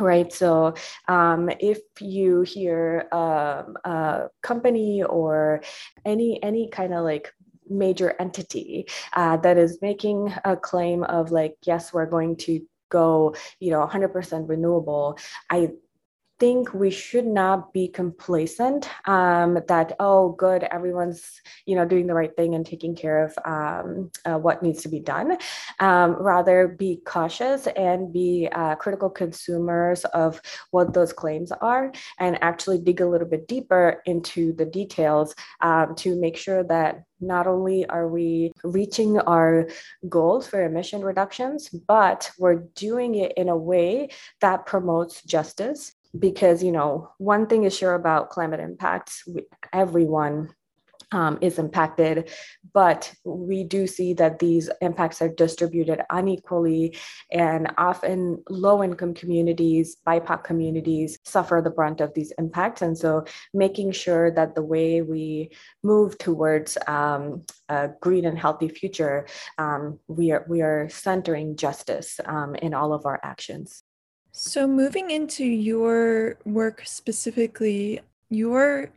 right? 0.00 0.32
So 0.32 0.74
um, 1.08 1.50
if 1.60 1.80
you 2.00 2.42
hear 2.42 3.08
um, 3.12 3.76
a 3.84 4.28
company 4.42 5.02
or 5.02 5.62
any 6.04 6.42
any 6.42 6.68
kind 6.68 6.92
of 6.94 7.04
like 7.04 7.32
major 7.68 8.14
entity 8.18 8.86
uh, 9.14 9.36
that 9.38 9.56
is 9.58 9.78
making 9.82 10.32
a 10.44 10.56
claim 10.56 11.02
of 11.04 11.30
like 11.30 11.54
yes 11.64 11.92
we're 11.92 12.06
going 12.06 12.36
to 12.36 12.60
go 12.88 13.34
you 13.60 13.70
know 13.70 13.86
100% 13.86 14.48
renewable. 14.48 15.18
I 15.50 15.70
think 16.38 16.74
we 16.74 16.90
should 16.90 17.26
not 17.26 17.72
be 17.72 17.88
complacent 17.88 18.88
um, 19.06 19.58
that 19.68 19.94
oh 20.00 20.30
good 20.32 20.64
everyone's 20.64 21.40
you 21.64 21.74
know 21.74 21.84
doing 21.84 22.06
the 22.06 22.14
right 22.14 22.34
thing 22.36 22.54
and 22.54 22.66
taking 22.66 22.94
care 22.94 23.24
of 23.24 23.38
um, 23.44 24.10
uh, 24.24 24.38
what 24.38 24.62
needs 24.62 24.82
to 24.82 24.88
be 24.88 25.00
done. 25.00 25.36
Um, 25.80 26.12
rather 26.12 26.68
be 26.68 27.00
cautious 27.06 27.66
and 27.68 28.12
be 28.12 28.48
uh, 28.52 28.74
critical 28.76 29.10
consumers 29.10 30.04
of 30.06 30.40
what 30.70 30.92
those 30.92 31.12
claims 31.12 31.52
are 31.52 31.92
and 32.18 32.42
actually 32.42 32.78
dig 32.78 33.00
a 33.00 33.08
little 33.08 33.28
bit 33.28 33.48
deeper 33.48 34.02
into 34.06 34.52
the 34.54 34.64
details 34.64 35.34
um, 35.60 35.94
to 35.96 36.18
make 36.20 36.36
sure 36.36 36.62
that 36.64 37.04
not 37.20 37.46
only 37.46 37.86
are 37.86 38.08
we 38.08 38.52
reaching 38.62 39.18
our 39.20 39.68
goals 40.08 40.46
for 40.46 40.64
emission 40.64 41.02
reductions, 41.02 41.68
but 41.70 42.30
we're 42.38 42.66
doing 42.74 43.14
it 43.14 43.32
in 43.36 43.48
a 43.48 43.56
way 43.56 44.10
that 44.40 44.66
promotes 44.66 45.22
justice 45.22 45.95
because 46.18 46.62
you 46.62 46.72
know 46.72 47.10
one 47.18 47.46
thing 47.46 47.64
is 47.64 47.76
sure 47.76 47.94
about 47.94 48.30
climate 48.30 48.60
impacts 48.60 49.24
everyone 49.72 50.50
um, 51.12 51.38
is 51.40 51.58
impacted, 51.58 52.30
but 52.74 53.12
we 53.24 53.62
do 53.64 53.86
see 53.86 54.12
that 54.14 54.38
these 54.38 54.68
impacts 54.80 55.22
are 55.22 55.28
distributed 55.28 56.00
unequally, 56.10 56.96
and 57.30 57.72
often 57.78 58.42
low 58.48 58.82
income 58.82 59.14
communities, 59.14 59.96
BIPOC 60.06 60.42
communities 60.42 61.18
suffer 61.24 61.60
the 61.62 61.70
brunt 61.70 62.00
of 62.00 62.12
these 62.14 62.32
impacts. 62.38 62.82
And 62.82 62.98
so, 62.98 63.24
making 63.54 63.92
sure 63.92 64.30
that 64.32 64.54
the 64.54 64.62
way 64.62 65.02
we 65.02 65.50
move 65.82 66.18
towards 66.18 66.76
um, 66.86 67.44
a 67.68 67.90
green 68.00 68.24
and 68.24 68.38
healthy 68.38 68.68
future, 68.68 69.26
um, 69.58 70.00
we, 70.08 70.32
are, 70.32 70.44
we 70.48 70.62
are 70.62 70.88
centering 70.88 71.56
justice 71.56 72.18
um, 72.24 72.54
in 72.56 72.74
all 72.74 72.92
of 72.92 73.06
our 73.06 73.20
actions. 73.22 73.84
So, 74.38 74.66
moving 74.66 75.10
into 75.12 75.46
your 75.46 76.36
work 76.44 76.82
specifically, 76.84 78.00
your 78.28 78.90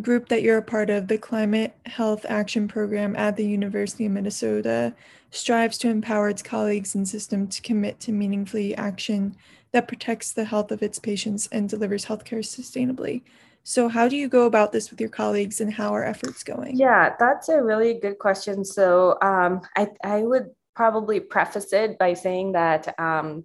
group 0.00 0.30
that 0.30 0.40
you're 0.40 0.56
a 0.56 0.62
part 0.62 0.88
of, 0.88 1.08
the 1.08 1.18
Climate 1.18 1.76
Health 1.84 2.24
Action 2.26 2.68
Program 2.68 3.14
at 3.14 3.36
the 3.36 3.46
University 3.46 4.06
of 4.06 4.12
Minnesota, 4.12 4.94
strives 5.30 5.76
to 5.76 5.90
empower 5.90 6.30
its 6.30 6.40
colleagues 6.40 6.94
and 6.94 7.06
system 7.06 7.48
to 7.48 7.60
commit 7.60 8.00
to 8.00 8.12
meaningfully 8.12 8.74
action 8.76 9.36
that 9.72 9.88
protects 9.88 10.32
the 10.32 10.46
health 10.46 10.72
of 10.72 10.82
its 10.82 10.98
patients 10.98 11.50
and 11.52 11.68
delivers 11.68 12.06
healthcare 12.06 12.38
sustainably. 12.38 13.20
So, 13.64 13.88
how 13.88 14.08
do 14.08 14.16
you 14.16 14.26
go 14.26 14.46
about 14.46 14.72
this 14.72 14.90
with 14.90 15.02
your 15.02 15.10
colleagues, 15.10 15.60
and 15.60 15.70
how 15.70 15.94
are 15.94 16.02
efforts 16.02 16.42
going? 16.42 16.78
Yeah, 16.78 17.14
that's 17.18 17.50
a 17.50 17.62
really 17.62 18.00
good 18.00 18.18
question. 18.18 18.64
So, 18.64 19.18
um, 19.20 19.60
I, 19.76 19.88
I 20.02 20.22
would 20.22 20.46
probably 20.74 21.20
preface 21.20 21.74
it 21.74 21.98
by 21.98 22.14
saying 22.14 22.52
that. 22.52 22.98
Um, 22.98 23.44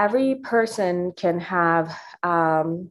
every 0.00 0.36
person 0.36 1.12
can 1.12 1.38
have 1.38 1.94
um, 2.22 2.88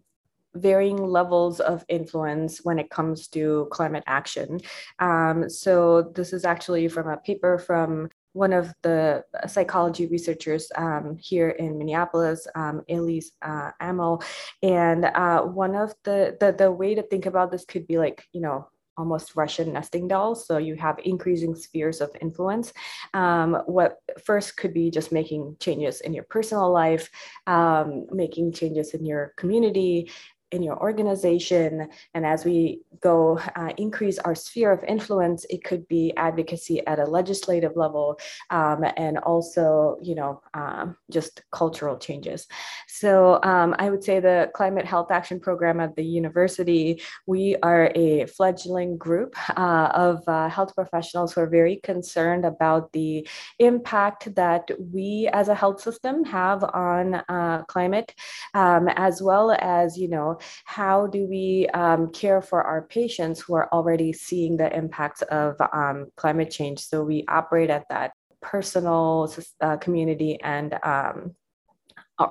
varying 0.54 0.98
levels 0.98 1.60
of 1.60 1.84
influence 1.90 2.60
when 2.64 2.78
it 2.78 2.92
comes 2.92 3.28
to 3.30 3.68
climate 3.72 4.04
action. 4.06 4.60
Um, 5.00 5.50
so, 5.50 6.12
this 6.16 6.34
is 6.34 6.46
actually 6.46 6.88
from 6.88 7.08
a 7.10 7.18
paper 7.18 7.58
from 7.58 8.10
one 8.34 8.54
of 8.54 8.72
the 8.84 9.24
psychology 9.48 10.06
researchers 10.06 10.72
um, 10.76 11.18
here 11.20 11.50
in 11.50 11.80
Minneapolis, 11.80 12.48
um, 12.54 12.84
Elise 12.88 13.32
uh, 13.42 13.72
Amel. 13.82 14.22
And 14.62 15.06
uh, 15.06 15.42
one 15.42 15.74
of 15.74 15.96
the, 16.04 16.38
the, 16.40 16.52
the 16.52 16.72
way 16.72 16.94
to 16.94 17.02
think 17.02 17.26
about 17.26 17.52
this 17.52 17.66
could 17.66 17.88
be 17.88 17.98
like, 17.98 18.24
you 18.32 18.42
know, 18.42 18.68
almost 19.00 19.36
Russian 19.36 19.74
nesting 19.74 20.08
dolls. 20.08 20.46
So 20.46 20.58
you 20.58 20.76
have 20.76 21.00
increasing 21.04 21.56
spheres 21.56 22.02
of 22.02 22.10
influence. 22.22 22.74
Um, 23.14 23.64
what 23.66 23.98
first 24.24 24.58
could 24.58 24.74
be 24.74 24.92
just 24.92 25.12
making 25.12 25.56
changes 25.60 26.02
in 26.02 26.14
your 26.14 26.26
personal 26.26 26.72
life, 26.72 27.10
um, 27.48 28.06
making 28.12 28.52
changes 28.52 28.94
in 28.94 29.06
your 29.06 29.34
community, 29.38 30.12
in 30.52 30.64
your 30.64 30.80
organization 30.82 31.88
and 32.14 32.26
as 32.26 32.46
we 32.46 32.82
go 33.02 33.40
uh, 33.56 33.72
increase 33.78 34.18
our 34.20 34.36
sphere 34.36 34.72
of 34.72 34.84
influence 34.84 35.46
it 35.50 35.64
could 35.64 35.88
be 35.88 36.14
advocacy 36.18 36.86
at 36.88 37.00
a 37.00 37.06
legislative 37.06 37.76
level 37.76 38.20
um, 38.50 38.84
and 38.98 39.18
also 39.20 39.98
you 40.02 40.16
know 40.16 40.42
um, 40.54 40.96
just 41.12 41.44
cultural 41.52 41.98
changes. 41.98 42.48
So 42.88 43.40
um, 43.44 43.76
i 43.78 43.90
would 43.90 44.04
say 44.04 44.20
the 44.20 44.50
climate 44.54 44.86
health 44.86 45.12
action 45.12 45.40
program 45.40 45.80
at 45.80 45.96
the 45.96 46.04
university 46.04 47.02
we 47.28 47.56
are 47.64 47.92
a 47.96 48.26
fledgling 48.26 48.98
group 48.98 49.36
uh, 49.58 49.90
of 49.94 50.24
uh, 50.28 50.50
health 50.50 50.74
professionals 50.76 51.34
who 51.34 51.42
are 51.42 51.48
very 51.48 51.78
concerned 51.84 52.46
about 52.46 52.92
the 52.94 53.28
impact 53.60 54.34
that 54.36 54.70
we 54.92 55.30
as 55.34 55.48
a 55.48 55.56
health 55.56 55.82
system 55.82 56.24
have 56.24 56.64
on 56.64 57.16
uh, 57.16 57.64
climate 57.68 58.14
um, 58.54 58.88
as 58.96 59.22
well 59.22 59.56
as 59.60 59.98
you 59.98 60.08
know 60.08 60.39
how 60.66 61.08
do 61.08 61.26
we 61.28 61.68
um, 61.74 62.12
care 62.12 62.42
for 62.42 62.64
our 62.64 62.84
patients 62.84 63.42
who 63.42 63.56
are 63.56 63.70
already 63.72 64.14
seeing 64.14 64.58
the 64.58 64.76
impacts 64.76 65.22
of 65.24 65.56
um, 65.74 66.08
climate 66.16 66.52
change? 66.52 66.80
So 66.80 67.04
we 67.04 67.26
operate 67.28 67.70
at 67.70 67.86
that 67.90 68.12
personal, 68.42 69.34
uh, 69.62 69.78
community, 69.78 70.40
and 70.42 70.78
um, 70.84 71.36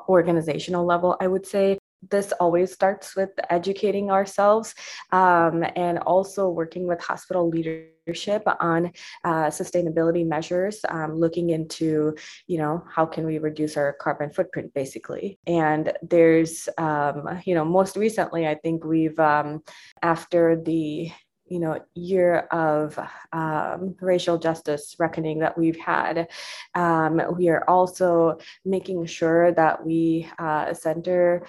organizational 0.09 0.85
level, 0.85 1.17
I 1.21 1.27
would 1.27 1.47
say 1.47 1.78
this 2.09 2.33
always 2.41 2.73
starts 2.73 3.17
with 3.17 3.31
educating 3.51 4.11
ourselves 4.11 4.75
um, 5.13 5.65
and 5.77 5.99
also 6.01 6.49
working 6.49 6.87
with 6.87 7.01
hospital 7.01 7.49
leadership 7.49 8.43
on 8.61 8.93
uh, 9.25 9.47
sustainability 9.47 10.27
measures 10.27 10.81
um, 10.89 11.19
looking 11.19 11.51
into 11.51 12.15
you 12.47 12.59
know 12.59 12.83
how 12.91 13.05
can 13.05 13.27
we 13.27 13.39
reduce 13.39 13.77
our 13.77 13.93
carbon 13.93 14.31
footprint 14.31 14.73
basically. 14.75 15.39
And 15.47 15.93
there's 16.03 16.69
um, 16.79 17.41
you 17.45 17.55
know 17.55 17.65
most 17.65 17.97
recently 17.97 18.47
i 18.47 18.55
think 18.55 18.85
we've 18.85 19.19
um, 19.19 19.63
after 20.03 20.61
the 20.61 21.11
you 21.47 21.59
know 21.59 21.81
year 21.95 22.41
of 22.51 22.99
um, 23.33 23.95
racial 24.01 24.39
justice 24.39 24.95
reckoning 24.99 25.39
that 25.39 25.57
we've 25.57 25.79
had 25.79 26.29
um, 26.75 27.21
we 27.37 27.49
are 27.49 27.65
also 27.69 28.39
making 28.65 29.07
sure 29.07 29.53
that 29.53 29.85
we 29.85 30.29
uh, 30.39 30.75
center 30.75 31.47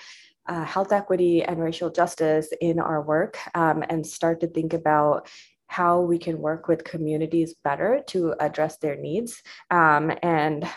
uh, 0.49 0.65
health 0.65 0.91
equity 0.91 1.43
and 1.43 1.61
racial 1.61 1.89
justice 1.89 2.49
in 2.59 2.79
our 2.79 3.01
work 3.01 3.37
um, 3.55 3.83
and 3.89 4.05
start 4.05 4.41
to 4.41 4.47
think 4.47 4.73
about 4.73 5.29
how 5.67 6.01
we 6.01 6.17
can 6.17 6.39
work 6.39 6.67
with 6.67 6.83
communities 6.83 7.53
better 7.63 8.01
to 8.07 8.33
address 8.39 8.77
their 8.77 8.95
needs. 8.95 9.43
Um, 9.69 10.11
and 10.23 10.67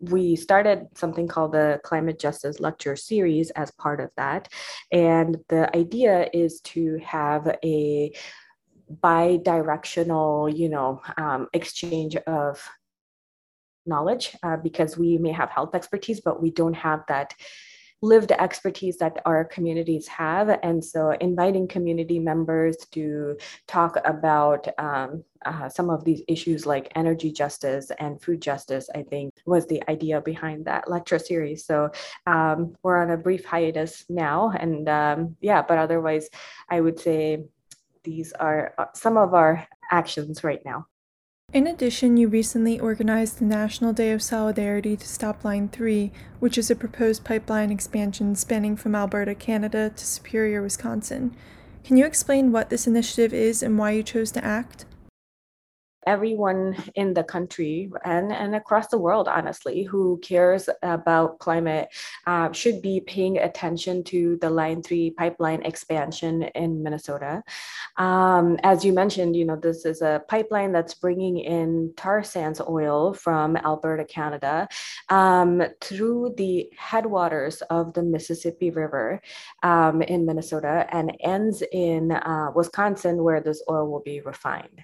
we 0.00 0.34
started 0.34 0.88
something 0.96 1.28
called 1.28 1.52
the 1.52 1.80
Climate 1.84 2.18
Justice 2.18 2.58
Lecture 2.58 2.96
Series 2.96 3.50
as 3.50 3.70
part 3.70 4.00
of 4.00 4.10
that. 4.16 4.48
And 4.90 5.36
the 5.48 5.74
idea 5.76 6.28
is 6.32 6.60
to 6.62 6.98
have 7.04 7.56
a 7.64 8.12
bi-directional, 8.88 10.48
you 10.48 10.68
know, 10.68 11.00
um, 11.16 11.46
exchange 11.52 12.16
of 12.16 12.68
knowledge 13.86 14.36
uh, 14.42 14.56
because 14.56 14.98
we 14.98 15.16
may 15.18 15.30
have 15.30 15.50
health 15.50 15.76
expertise, 15.76 16.20
but 16.20 16.42
we 16.42 16.50
don't 16.50 16.74
have 16.74 17.04
that 17.06 17.34
lived 18.02 18.32
expertise 18.32 18.96
that 18.98 19.20
our 19.26 19.44
communities 19.44 20.06
have. 20.08 20.58
And 20.62 20.84
so 20.84 21.10
inviting 21.20 21.68
community 21.68 22.18
members 22.18 22.76
to 22.92 23.36
talk 23.66 23.96
about 24.04 24.66
um, 24.78 25.24
uh, 25.44 25.68
some 25.68 25.90
of 25.90 26.04
these 26.04 26.22
issues 26.28 26.66
like 26.66 26.92
energy 26.94 27.32
justice 27.32 27.90
and 27.98 28.20
food 28.20 28.40
justice, 28.40 28.88
I 28.94 29.02
think 29.02 29.34
was 29.46 29.66
the 29.66 29.82
idea 29.88 30.20
behind 30.20 30.64
that 30.66 30.90
lecture 30.90 31.18
series. 31.18 31.64
So 31.64 31.90
um, 32.26 32.76
we're 32.82 33.00
on 33.02 33.10
a 33.10 33.16
brief 33.16 33.44
hiatus 33.44 34.04
now. 34.08 34.52
And 34.58 34.88
um, 34.88 35.36
yeah, 35.40 35.62
but 35.62 35.78
otherwise, 35.78 36.28
I 36.68 36.80
would 36.80 36.98
say 37.00 37.44
these 38.02 38.32
are 38.32 38.74
uh, 38.78 38.86
some 38.94 39.16
of 39.16 39.34
our 39.34 39.66
actions 39.90 40.44
right 40.44 40.60
now. 40.64 40.86
In 41.52 41.66
addition, 41.66 42.16
you 42.16 42.28
recently 42.28 42.78
organized 42.78 43.40
the 43.40 43.44
National 43.44 43.92
Day 43.92 44.12
of 44.12 44.22
Solidarity 44.22 44.96
to 44.96 45.08
stop 45.08 45.44
Line 45.44 45.68
3, 45.68 46.12
which 46.38 46.56
is 46.56 46.70
a 46.70 46.76
proposed 46.76 47.24
pipeline 47.24 47.72
expansion 47.72 48.36
spanning 48.36 48.76
from 48.76 48.94
Alberta, 48.94 49.34
Canada 49.34 49.90
to 49.90 50.06
Superior, 50.06 50.62
Wisconsin. 50.62 51.34
Can 51.82 51.96
you 51.96 52.06
explain 52.06 52.52
what 52.52 52.70
this 52.70 52.86
initiative 52.86 53.34
is 53.34 53.64
and 53.64 53.76
why 53.76 53.90
you 53.90 54.04
chose 54.04 54.30
to 54.30 54.44
act? 54.44 54.84
Everyone 56.06 56.76
in 56.94 57.14
the 57.14 57.24
country 57.24 57.90
and, 58.04 58.32
and 58.32 58.54
across 58.54 58.88
the 58.88 58.98
world, 58.98 59.28
honestly, 59.28 59.82
who 59.82 60.18
cares 60.22 60.68
about 60.82 61.38
climate 61.38 61.88
uh, 62.26 62.50
should 62.52 62.80
be 62.80 63.00
paying 63.00 63.38
attention 63.38 64.02
to 64.04 64.36
the 64.40 64.50
Line 64.50 64.82
3 64.82 65.10
pipeline 65.12 65.62
expansion 65.62 66.44
in 66.54 66.82
Minnesota. 66.82 67.42
Um, 67.96 68.58
as 68.62 68.84
you 68.84 68.92
mentioned, 68.92 69.36
you 69.36 69.44
know, 69.44 69.56
this 69.56 69.84
is 69.84 70.02
a 70.02 70.22
pipeline 70.28 70.72
that's 70.72 70.94
bringing 70.94 71.38
in 71.38 71.92
tar 71.96 72.22
sands 72.22 72.60
oil 72.60 73.12
from 73.12 73.56
Alberta, 73.56 74.04
Canada, 74.04 74.68
um, 75.08 75.62
through 75.80 76.34
the 76.36 76.70
headwaters 76.76 77.62
of 77.62 77.92
the 77.94 78.02
Mississippi 78.02 78.70
River 78.70 79.20
um, 79.62 80.02
in 80.02 80.24
Minnesota 80.26 80.86
and 80.90 81.16
ends 81.20 81.62
in 81.72 82.12
uh, 82.12 82.50
Wisconsin, 82.54 83.22
where 83.22 83.40
this 83.40 83.62
oil 83.68 83.90
will 83.90 84.00
be 84.00 84.20
refined. 84.20 84.80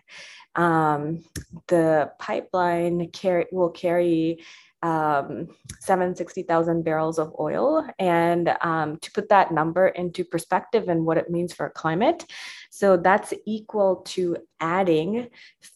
Um, 0.57 1.25
the 1.69 2.11
pipeline 2.19 3.11
will 3.53 3.71
carry 3.71 4.43
um, 4.83 5.49
760,000 5.81 6.85
barrels 6.85 7.19
of 7.19 7.35
oil. 7.39 7.87
And 7.99 8.55
um, 8.61 8.99
to 8.99 9.11
put 9.13 9.29
that 9.29 9.53
number 9.53 9.89
into 9.89 10.25
perspective 10.25 10.89
and 10.89 11.05
what 11.05 11.19
it 11.19 11.31
means 11.31 11.53
for 11.53 11.69
climate, 11.71 12.25
so 12.71 12.97
that's 12.97 13.33
equal 13.47 13.97
to 14.07 14.37
adding 14.61 15.29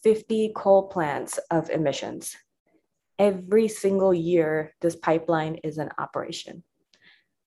50 0.03 0.51
coal 0.55 0.87
plants 0.87 1.39
of 1.49 1.69
emissions. 1.69 2.35
Every 3.19 3.67
single 3.67 4.13
year, 4.13 4.73
this 4.81 4.95
pipeline 4.95 5.55
is 5.63 5.77
in 5.77 5.89
operation. 5.97 6.63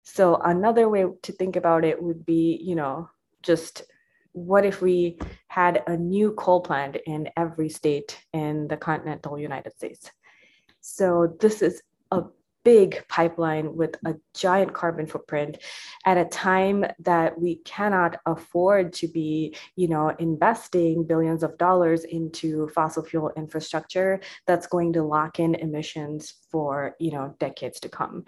So 0.03 0.37
another 0.37 0.89
way 0.89 1.07
to 1.23 1.33
think 1.33 1.57
about 1.57 1.85
it 1.85 2.01
would 2.03 2.27
be, 2.27 2.61
you 2.63 2.75
know, 2.75 3.09
just 3.43 3.83
what 4.35 4.67
if 4.67 4.83
we 4.83 5.19
had 5.49 5.83
a 5.87 5.97
new 5.97 6.33
coal 6.33 6.61
plant 6.61 6.97
in 7.07 7.31
every 7.37 7.69
state 7.69 8.19
in 8.33 8.69
the 8.69 8.77
continental 8.77 9.39
United 9.39 9.75
States? 9.75 10.11
So 10.81 11.37
this 11.41 11.63
is 11.63 11.81
a 12.11 12.25
big 12.65 13.07
pipeline 13.09 13.77
with 13.77 13.95
a 14.07 14.15
giant 14.35 14.73
carbon 14.73 15.07
footprint 15.07 15.59
at 16.05 16.17
a 16.17 16.25
time 16.25 16.85
that 16.99 17.39
we 17.39 17.57
cannot 17.57 18.17
afford 18.27 18.93
to 18.93 19.07
be 19.07 19.55
you 19.77 19.87
know 19.87 20.09
investing 20.19 21.05
billions 21.05 21.43
of 21.43 21.57
dollars 21.59 22.05
into 22.05 22.67
fossil 22.69 23.05
fuel 23.05 23.31
infrastructure 23.37 24.19
that's 24.47 24.67
going 24.67 24.93
to 24.95 25.03
lock 25.03 25.39
in 25.39 25.55
emissions 25.57 26.35
for 26.51 26.97
you 26.99 27.13
know 27.13 27.35
decades 27.39 27.79
to 27.79 27.89
come 27.89 28.25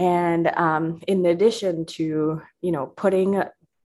and 0.00 0.48
um, 0.56 1.00
in 1.06 1.24
addition 1.24 1.86
to 1.86 2.42
you 2.62 2.72
know 2.72 2.86
putting 2.96 3.40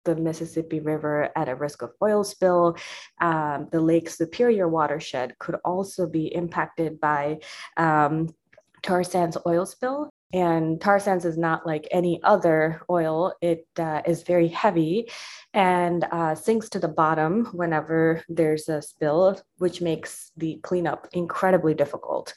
the 0.05 0.15
Mississippi 0.15 0.79
River 0.79 1.29
at 1.35 1.49
a 1.49 1.55
risk 1.55 1.81
of 1.81 1.91
oil 2.01 2.23
spill. 2.23 2.77
Um, 3.19 3.67
the 3.71 3.81
Lake 3.81 4.09
Superior 4.09 4.67
watershed 4.67 5.37
could 5.39 5.55
also 5.63 6.07
be 6.07 6.33
impacted 6.33 6.99
by 6.99 7.39
um, 7.77 8.33
tar 8.81 9.03
sands 9.03 9.37
oil 9.45 9.65
spill. 9.65 10.09
And 10.33 10.79
tar 10.79 10.99
sands 10.99 11.25
is 11.25 11.37
not 11.37 11.67
like 11.67 11.87
any 11.91 12.21
other 12.23 12.83
oil. 12.89 13.33
It 13.41 13.67
uh, 13.77 14.01
is 14.05 14.23
very 14.23 14.47
heavy 14.47 15.11
and 15.53 16.05
uh, 16.09 16.35
sinks 16.35 16.69
to 16.69 16.79
the 16.79 16.87
bottom 16.87 17.47
whenever 17.47 18.23
there's 18.29 18.69
a 18.69 18.81
spill, 18.81 19.41
which 19.57 19.81
makes 19.81 20.31
the 20.37 20.59
cleanup 20.63 21.09
incredibly 21.11 21.73
difficult. 21.73 22.33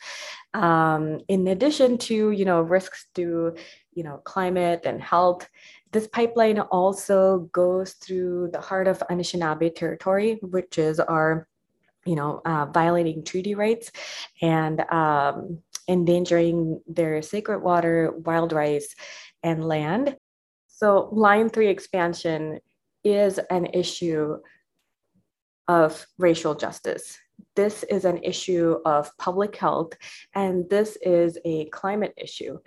Um, 0.54 1.20
in 1.28 1.46
addition 1.46 1.98
to, 1.98 2.32
you 2.32 2.44
know, 2.44 2.60
risks 2.62 3.06
to, 3.14 3.54
you 3.92 4.02
know, 4.02 4.16
climate 4.24 4.82
and 4.84 5.00
health, 5.00 5.48
this 5.94 6.08
pipeline 6.08 6.58
also 6.58 7.48
goes 7.52 7.92
through 7.92 8.50
the 8.52 8.60
heart 8.60 8.88
of 8.88 8.98
Anishinaabe 9.08 9.76
territory, 9.76 10.40
which 10.42 10.76
is 10.76 10.98
our, 10.98 11.46
you 12.04 12.16
know, 12.16 12.42
uh, 12.44 12.66
violating 12.66 13.22
treaty 13.22 13.54
rights 13.54 13.92
and 14.42 14.80
um, 14.90 15.60
endangering 15.86 16.80
their 16.88 17.22
sacred 17.22 17.60
water, 17.60 18.12
wild 18.24 18.52
rice, 18.52 18.92
and 19.44 19.64
land. 19.64 20.16
So, 20.66 21.10
Line 21.12 21.48
3 21.48 21.68
expansion 21.68 22.58
is 23.04 23.38
an 23.38 23.66
issue 23.66 24.38
of 25.68 26.04
racial 26.18 26.56
justice 26.56 27.16
this 27.56 27.84
is 27.84 28.04
an 28.04 28.18
issue 28.22 28.76
of 28.84 29.16
public 29.18 29.56
health 29.56 29.92
and 30.34 30.68
this 30.68 30.96
is 31.02 31.38
a 31.44 31.66
climate 31.66 32.14
issue. 32.16 32.58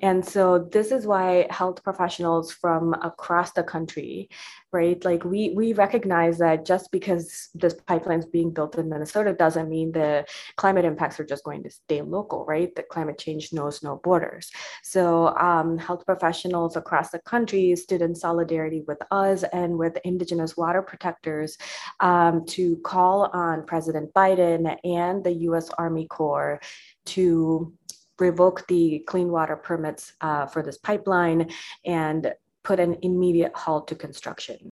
And 0.00 0.24
so 0.24 0.68
this 0.70 0.92
is 0.92 1.06
why 1.06 1.46
health 1.50 1.82
professionals 1.82 2.52
from 2.52 2.94
across 2.94 3.52
the 3.52 3.62
country 3.62 4.28
right? 4.74 5.02
Like 5.04 5.24
we 5.24 5.54
we 5.54 5.72
recognize 5.72 6.36
that 6.38 6.66
just 6.66 6.90
because 6.90 7.48
this 7.54 7.74
pipeline 7.86 8.18
is 8.18 8.26
being 8.26 8.50
built 8.50 8.76
in 8.76 8.88
Minnesota 8.88 9.32
doesn't 9.32 9.70
mean 9.70 9.92
the 9.92 10.26
climate 10.56 10.84
impacts 10.84 11.18
are 11.20 11.24
just 11.24 11.44
going 11.44 11.62
to 11.62 11.70
stay 11.70 12.02
local, 12.02 12.44
right? 12.44 12.74
That 12.74 12.88
climate 12.88 13.16
change 13.16 13.52
knows 13.52 13.84
no 13.84 14.00
borders. 14.02 14.50
So 14.82 15.28
um, 15.36 15.78
health 15.78 16.04
professionals 16.04 16.76
across 16.76 17.10
the 17.10 17.20
country 17.20 17.74
stood 17.76 18.02
in 18.02 18.16
solidarity 18.16 18.82
with 18.86 18.98
us 19.12 19.44
and 19.52 19.78
with 19.78 19.96
Indigenous 20.04 20.56
water 20.56 20.82
protectors 20.82 21.56
um, 22.00 22.44
to 22.46 22.76
call 22.78 23.30
on 23.32 23.64
President 23.64 24.12
Biden 24.12 24.76
and 24.82 25.22
the 25.22 25.34
U.S. 25.48 25.70
Army 25.78 26.08
Corps 26.08 26.60
to 27.06 27.72
revoke 28.18 28.66
the 28.68 29.04
clean 29.06 29.30
water 29.30 29.56
permits 29.56 30.14
uh, 30.20 30.46
for 30.46 30.62
this 30.62 30.78
pipeline 30.78 31.50
and 31.84 32.32
put 32.64 32.80
an 32.80 32.96
immediate 33.02 33.54
halt 33.54 33.88
to 33.88 33.94
construction. 33.94 34.70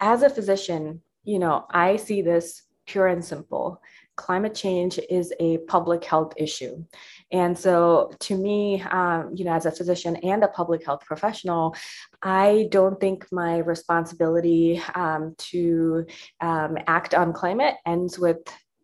As 0.00 0.22
a 0.22 0.30
physician, 0.30 1.02
you 1.24 1.38
know, 1.38 1.66
I 1.70 1.96
see 1.96 2.22
this 2.22 2.62
pure 2.86 3.08
and 3.08 3.24
simple. 3.24 3.80
Climate 4.16 4.54
change 4.54 4.98
is 5.08 5.32
a 5.40 5.58
public 5.58 6.04
health 6.04 6.32
issue. 6.36 6.84
And 7.32 7.56
so, 7.56 8.10
to 8.20 8.36
me, 8.36 8.82
um, 8.82 9.32
you 9.34 9.44
know, 9.44 9.52
as 9.52 9.66
a 9.66 9.70
physician 9.70 10.16
and 10.16 10.42
a 10.42 10.48
public 10.48 10.84
health 10.84 11.04
professional, 11.06 11.74
I 12.22 12.68
don't 12.70 13.00
think 13.00 13.26
my 13.32 13.58
responsibility 13.58 14.82
um, 14.94 15.34
to 15.50 16.06
um, 16.40 16.76
act 16.86 17.14
on 17.14 17.32
climate 17.32 17.76
ends 17.86 18.18
with 18.18 18.38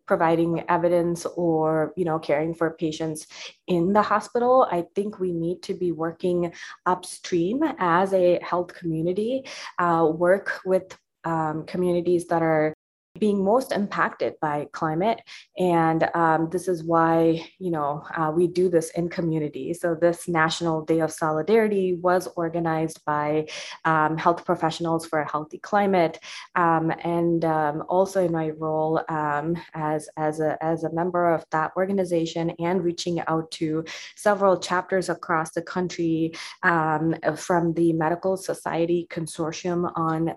providing 0.07 0.63
evidence 0.69 1.25
or 1.35 1.93
you 1.95 2.05
know 2.05 2.17
caring 2.17 2.53
for 2.53 2.71
patients 2.71 3.27
in 3.67 3.93
the 3.93 4.01
hospital 4.01 4.67
i 4.71 4.83
think 4.95 5.19
we 5.19 5.31
need 5.31 5.61
to 5.61 5.73
be 5.73 5.91
working 5.91 6.51
upstream 6.85 7.61
as 7.79 8.13
a 8.13 8.39
health 8.41 8.73
community 8.73 9.43
uh, 9.79 10.09
work 10.11 10.61
with 10.65 10.97
um, 11.23 11.65
communities 11.65 12.27
that 12.27 12.41
are 12.41 12.73
being 13.19 13.43
most 13.43 13.71
impacted 13.71 14.35
by 14.41 14.67
climate. 14.71 15.21
And 15.57 16.09
um, 16.13 16.49
this 16.51 16.67
is 16.67 16.83
why, 16.83 17.45
you 17.59 17.71
know, 17.71 18.03
uh, 18.15 18.31
we 18.35 18.47
do 18.47 18.69
this 18.69 18.91
in 18.91 19.09
community. 19.09 19.73
So 19.73 19.95
this 19.95 20.27
National 20.27 20.83
Day 20.83 20.99
of 20.99 21.11
Solidarity 21.11 21.95
was 21.95 22.27
organized 22.35 23.03
by 23.05 23.47
um, 23.85 24.17
health 24.17 24.45
professionals 24.45 25.05
for 25.05 25.19
a 25.19 25.31
healthy 25.31 25.59
climate. 25.59 26.19
Um, 26.55 26.91
and 27.03 27.43
um, 27.45 27.83
also 27.87 28.25
in 28.25 28.31
my 28.31 28.49
role 28.51 29.01
um, 29.09 29.55
as, 29.73 30.09
as, 30.17 30.39
a, 30.39 30.57
as 30.63 30.83
a 30.83 30.93
member 30.93 31.33
of 31.33 31.45
that 31.51 31.71
organization 31.77 32.51
and 32.59 32.83
reaching 32.83 33.19
out 33.27 33.49
to 33.51 33.83
several 34.15 34.59
chapters 34.59 35.09
across 35.09 35.51
the 35.51 35.61
country 35.61 36.33
um, 36.63 37.15
from 37.35 37.73
the 37.73 37.93
Medical 37.93 38.37
Society 38.37 39.07
Consortium 39.09 39.91
on 39.95 40.35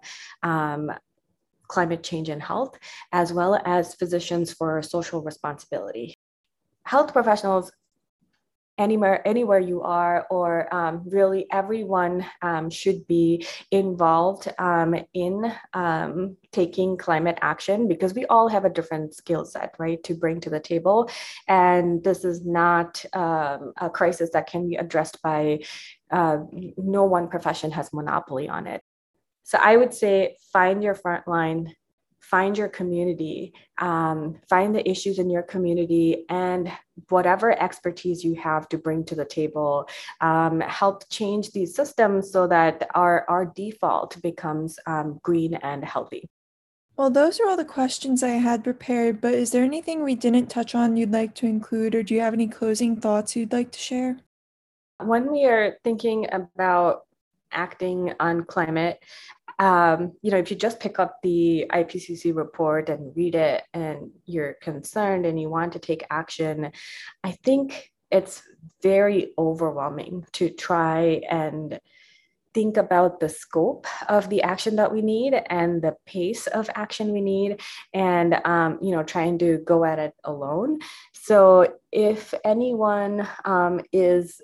climate 1.70 2.02
change 2.02 2.28
and 2.28 2.42
health, 2.42 2.76
as 3.12 3.32
well 3.32 3.60
as 3.64 3.94
physicians 3.94 4.52
for 4.52 4.82
social 4.82 5.22
responsibility. 5.22 6.14
Health 6.84 7.12
professionals 7.12 7.70
anywhere 8.78 9.20
anywhere 9.28 9.58
you 9.58 9.82
are 9.82 10.26
or 10.30 10.74
um, 10.74 11.02
really 11.04 11.46
everyone 11.52 12.24
um, 12.40 12.70
should 12.70 13.06
be 13.06 13.46
involved 13.70 14.50
um, 14.58 14.94
in 15.12 15.52
um, 15.74 16.36
taking 16.50 16.96
climate 16.96 17.38
action 17.42 17.86
because 17.86 18.14
we 18.14 18.24
all 18.26 18.48
have 18.48 18.64
a 18.64 18.70
different 18.70 19.14
skill 19.14 19.44
set 19.44 19.74
right 19.78 20.02
to 20.02 20.14
bring 20.14 20.40
to 20.40 20.48
the 20.48 20.58
table 20.58 21.10
and 21.46 22.02
this 22.02 22.24
is 22.24 22.46
not 22.46 23.04
um, 23.12 23.72
a 23.82 23.90
crisis 23.90 24.30
that 24.32 24.46
can 24.46 24.66
be 24.66 24.76
addressed 24.76 25.20
by 25.20 25.58
uh, 26.10 26.38
no 26.78 27.04
one 27.04 27.28
profession 27.28 27.70
has 27.70 27.92
monopoly 27.92 28.48
on 28.48 28.66
it 28.66 28.80
so 29.50 29.58
I 29.58 29.76
would 29.76 29.92
say 29.92 30.36
find 30.52 30.80
your 30.80 30.94
front 30.94 31.26
line, 31.26 31.74
find 32.20 32.56
your 32.56 32.68
community, 32.68 33.52
um, 33.78 34.38
find 34.48 34.72
the 34.72 34.88
issues 34.88 35.18
in 35.18 35.28
your 35.28 35.42
community, 35.42 36.24
and 36.28 36.70
whatever 37.08 37.60
expertise 37.60 38.22
you 38.22 38.36
have 38.36 38.68
to 38.68 38.78
bring 38.78 39.02
to 39.06 39.16
the 39.16 39.24
table, 39.24 39.88
um, 40.20 40.60
help 40.60 41.02
change 41.08 41.50
these 41.50 41.74
systems 41.74 42.30
so 42.30 42.46
that 42.46 42.88
our, 42.94 43.28
our 43.28 43.44
default 43.44 44.22
becomes 44.22 44.78
um, 44.86 45.18
green 45.24 45.54
and 45.54 45.84
healthy. 45.84 46.28
Well, 46.96 47.10
those 47.10 47.40
are 47.40 47.48
all 47.48 47.56
the 47.56 47.64
questions 47.64 48.22
I 48.22 48.28
had 48.28 48.62
prepared, 48.62 49.20
but 49.20 49.34
is 49.34 49.50
there 49.50 49.64
anything 49.64 50.04
we 50.04 50.14
didn't 50.14 50.46
touch 50.46 50.76
on 50.76 50.96
you'd 50.96 51.10
like 51.10 51.34
to 51.36 51.46
include, 51.46 51.96
or 51.96 52.04
do 52.04 52.14
you 52.14 52.20
have 52.20 52.34
any 52.34 52.46
closing 52.46 53.00
thoughts 53.00 53.34
you'd 53.34 53.52
like 53.52 53.72
to 53.72 53.80
share? 53.80 54.18
When 55.02 55.32
we 55.32 55.44
are 55.46 55.76
thinking 55.82 56.28
about 56.30 57.06
acting 57.52 58.12
on 58.20 58.44
climate, 58.44 59.02
um, 59.60 60.12
you 60.22 60.30
know, 60.30 60.38
if 60.38 60.50
you 60.50 60.56
just 60.56 60.80
pick 60.80 60.98
up 60.98 61.18
the 61.22 61.66
IPCC 61.70 62.34
report 62.34 62.88
and 62.88 63.14
read 63.14 63.34
it 63.34 63.62
and 63.74 64.10
you're 64.24 64.54
concerned 64.54 65.26
and 65.26 65.38
you 65.38 65.50
want 65.50 65.74
to 65.74 65.78
take 65.78 66.02
action, 66.10 66.72
I 67.22 67.32
think 67.32 67.92
it's 68.10 68.42
very 68.82 69.32
overwhelming 69.38 70.24
to 70.32 70.48
try 70.48 71.20
and 71.30 71.78
think 72.54 72.78
about 72.78 73.20
the 73.20 73.28
scope 73.28 73.86
of 74.08 74.28
the 74.30 74.42
action 74.42 74.76
that 74.76 74.92
we 74.92 75.02
need 75.02 75.34
and 75.34 75.82
the 75.82 75.94
pace 76.06 76.46
of 76.48 76.68
action 76.74 77.12
we 77.12 77.20
need 77.20 77.60
and 77.94 78.34
um, 78.44 78.76
you 78.82 78.90
know 78.90 79.04
trying 79.04 79.38
to 79.38 79.58
go 79.58 79.84
at 79.84 79.98
it 79.98 80.14
alone. 80.24 80.78
So 81.12 81.74
if 81.92 82.34
anyone 82.44 83.28
um, 83.44 83.82
is 83.92 84.40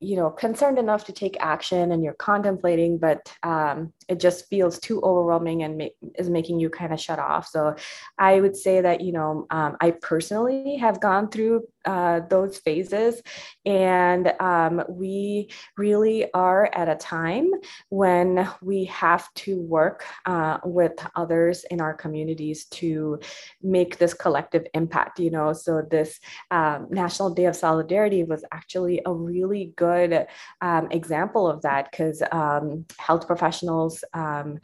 you 0.00 0.16
know 0.16 0.30
concerned 0.30 0.78
enough 0.78 1.04
to 1.04 1.12
take 1.12 1.36
action 1.40 1.92
and 1.92 2.04
you're 2.04 2.14
contemplating 2.14 2.98
but 2.98 3.32
um, 3.42 3.92
it 4.08 4.20
just 4.20 4.48
feels 4.48 4.78
too 4.78 5.00
overwhelming 5.02 5.62
and 5.62 5.76
make, 5.76 5.94
is 6.16 6.30
making 6.30 6.60
you 6.60 6.70
kind 6.70 6.92
of 6.92 7.00
shut 7.00 7.18
off. 7.18 7.46
So 7.48 7.74
i 8.18 8.40
would 8.40 8.56
say 8.56 8.80
that 8.80 9.00
you 9.00 9.12
know 9.12 9.46
um, 9.50 9.76
i 9.80 9.90
personally 9.90 10.76
have 10.76 11.00
gone 11.00 11.28
through 11.28 11.62
uh, 11.84 12.20
those 12.28 12.58
phases 12.58 13.22
and 13.64 14.32
um, 14.40 14.82
we 14.88 15.48
really 15.76 16.32
are 16.32 16.68
at 16.74 16.88
a 16.88 16.96
time 16.96 17.48
when 17.90 18.48
we 18.60 18.84
have 18.86 19.32
to 19.34 19.60
work 19.60 20.04
uh, 20.26 20.58
with 20.64 20.94
others 21.14 21.64
in 21.70 21.80
our 21.80 21.94
communities 21.94 22.64
to 22.66 23.18
make 23.62 23.98
this 23.98 24.14
collective 24.14 24.66
impact 24.74 25.16
you 25.18 25.30
know? 25.30 25.52
So 25.52 25.82
this 25.88 26.18
um, 26.50 26.88
national 26.90 27.34
day 27.34 27.46
of 27.46 27.56
solidarity 27.56 28.24
was 28.24 28.44
actually 28.52 29.00
a 29.06 29.12
really 29.12 29.72
good 29.76 30.26
um, 30.60 30.88
example 30.90 31.48
of 31.48 31.62
that 31.62 31.90
because 31.90 32.22
um, 32.32 32.84
health 32.98 33.26
professionals 33.26 33.95
um, 34.14 34.58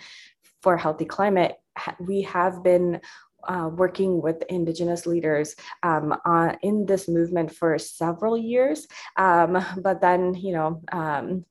for 0.63 0.77
healthy 0.77 1.05
climate 1.05 1.57
we 2.01 2.23
have 2.23 2.63
been 2.63 3.01
uh, 3.49 3.71
working 3.73 4.23
with 4.23 4.43
Indigenous 4.49 5.07
leaders 5.07 5.57
um, 5.83 6.15
uh, 6.25 6.53
in 6.63 6.87
this 6.87 7.09
movement 7.09 7.53
for 7.55 7.77
several 7.79 8.37
years. 8.37 8.87
Um, 9.17 9.65
but 9.83 10.01
then, 10.01 10.35
you 10.35 10.53
know, 10.53 10.81
um, 10.93 11.45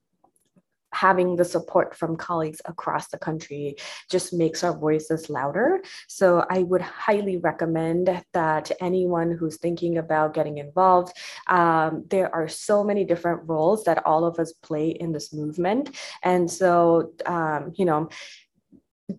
having 1.01 1.35
the 1.35 1.51
support 1.55 1.95
from 1.95 2.15
colleagues 2.15 2.61
across 2.65 3.07
the 3.07 3.17
country 3.17 3.75
just 4.13 4.33
makes 4.33 4.63
our 4.63 4.77
voices 4.77 5.29
louder. 5.29 5.81
So 6.07 6.45
I 6.49 6.59
would 6.69 6.81
highly 6.81 7.37
recommend 7.37 8.03
that 8.33 8.71
anyone 8.79 9.31
who's 9.31 9.57
thinking 9.57 9.97
about 9.97 10.35
getting 10.35 10.59
involved, 10.59 11.11
um, 11.47 12.05
there 12.09 12.29
are 12.35 12.47
so 12.47 12.83
many 12.83 13.03
different 13.03 13.41
roles 13.47 13.83
that 13.85 14.05
all 14.05 14.23
of 14.25 14.37
us 14.37 14.51
play 14.53 14.89
in 14.89 15.11
this 15.11 15.33
movement. 15.33 15.85
And 16.21 16.43
so, 16.59 17.13
um, 17.25 17.73
you 17.79 17.85
know, 17.85 18.09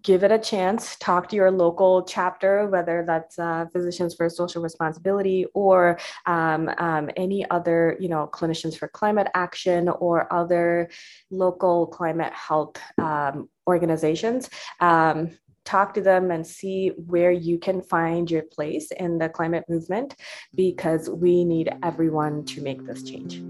give 0.02 0.24
it 0.24 0.33
a 0.33 0.38
chance 0.38 0.96
talk 0.96 1.28
to 1.28 1.37
your 1.37 1.50
local 1.50 2.02
chapter 2.05 2.66
whether 2.68 3.05
that's 3.07 3.38
uh, 3.38 3.66
physicians 3.72 4.14
for 4.14 4.28
social 4.28 4.62
responsibility 4.62 5.44
or 5.55 5.98
um, 6.26 6.70
um, 6.78 7.11
any 7.16 7.48
other 7.50 7.96
you 8.00 8.09
know 8.09 8.28
clinicians 8.33 8.76
for 8.76 8.88
climate 8.88 9.28
action 9.35 9.88
or 9.88 10.33
other 10.33 10.88
local 11.31 11.87
climate 11.87 12.33
health 12.33 12.76
um, 12.98 13.48
organizations 13.66 14.48
um, 14.81 15.31
talk 15.64 15.94
to 15.94 16.00
them 16.00 16.31
and 16.31 16.46
see 16.46 16.88
where 17.07 17.31
you 17.31 17.59
can 17.59 17.81
find 17.81 18.31
your 18.31 18.42
place 18.42 18.90
in 18.92 19.18
the 19.18 19.28
climate 19.28 19.64
movement 19.68 20.16
because 20.55 21.09
we 21.09 21.44
need 21.44 21.72
everyone 21.83 22.44
to 22.44 22.61
make 22.62 22.85
this 22.87 23.02
change 23.02 23.40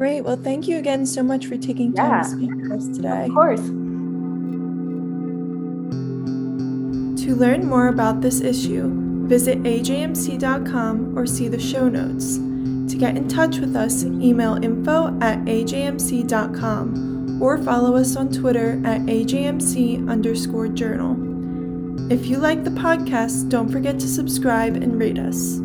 Great. 0.00 0.22
Well, 0.22 0.36
thank 0.36 0.66
you 0.66 0.78
again 0.78 1.04
so 1.04 1.22
much 1.22 1.44
for 1.44 1.58
taking 1.58 1.92
time 1.92 2.10
yeah, 2.10 2.22
to 2.22 2.28
speak 2.30 2.54
with 2.54 2.72
us 2.72 2.88
today. 2.96 3.26
Of 3.26 3.34
course. 3.34 3.89
To 7.30 7.36
learn 7.36 7.64
more 7.64 7.86
about 7.86 8.22
this 8.22 8.40
issue, 8.40 8.90
visit 9.28 9.62
ajmc.com 9.62 11.16
or 11.16 11.28
see 11.28 11.46
the 11.46 11.60
show 11.60 11.88
notes. 11.88 12.38
To 12.92 12.98
get 12.98 13.16
in 13.16 13.28
touch 13.28 13.58
with 13.58 13.76
us, 13.76 14.02
email 14.02 14.54
info 14.56 15.16
at 15.20 15.38
ajmc.com 15.44 17.40
or 17.40 17.58
follow 17.58 17.94
us 17.94 18.16
on 18.16 18.32
Twitter 18.32 18.82
at 18.84 19.02
ajmc 19.02 20.10
underscore 20.10 20.66
journal. 20.66 21.14
If 22.12 22.26
you 22.26 22.38
like 22.38 22.64
the 22.64 22.70
podcast, 22.70 23.48
don't 23.48 23.70
forget 23.70 24.00
to 24.00 24.08
subscribe 24.08 24.74
and 24.74 24.98
rate 24.98 25.20
us. 25.20 25.60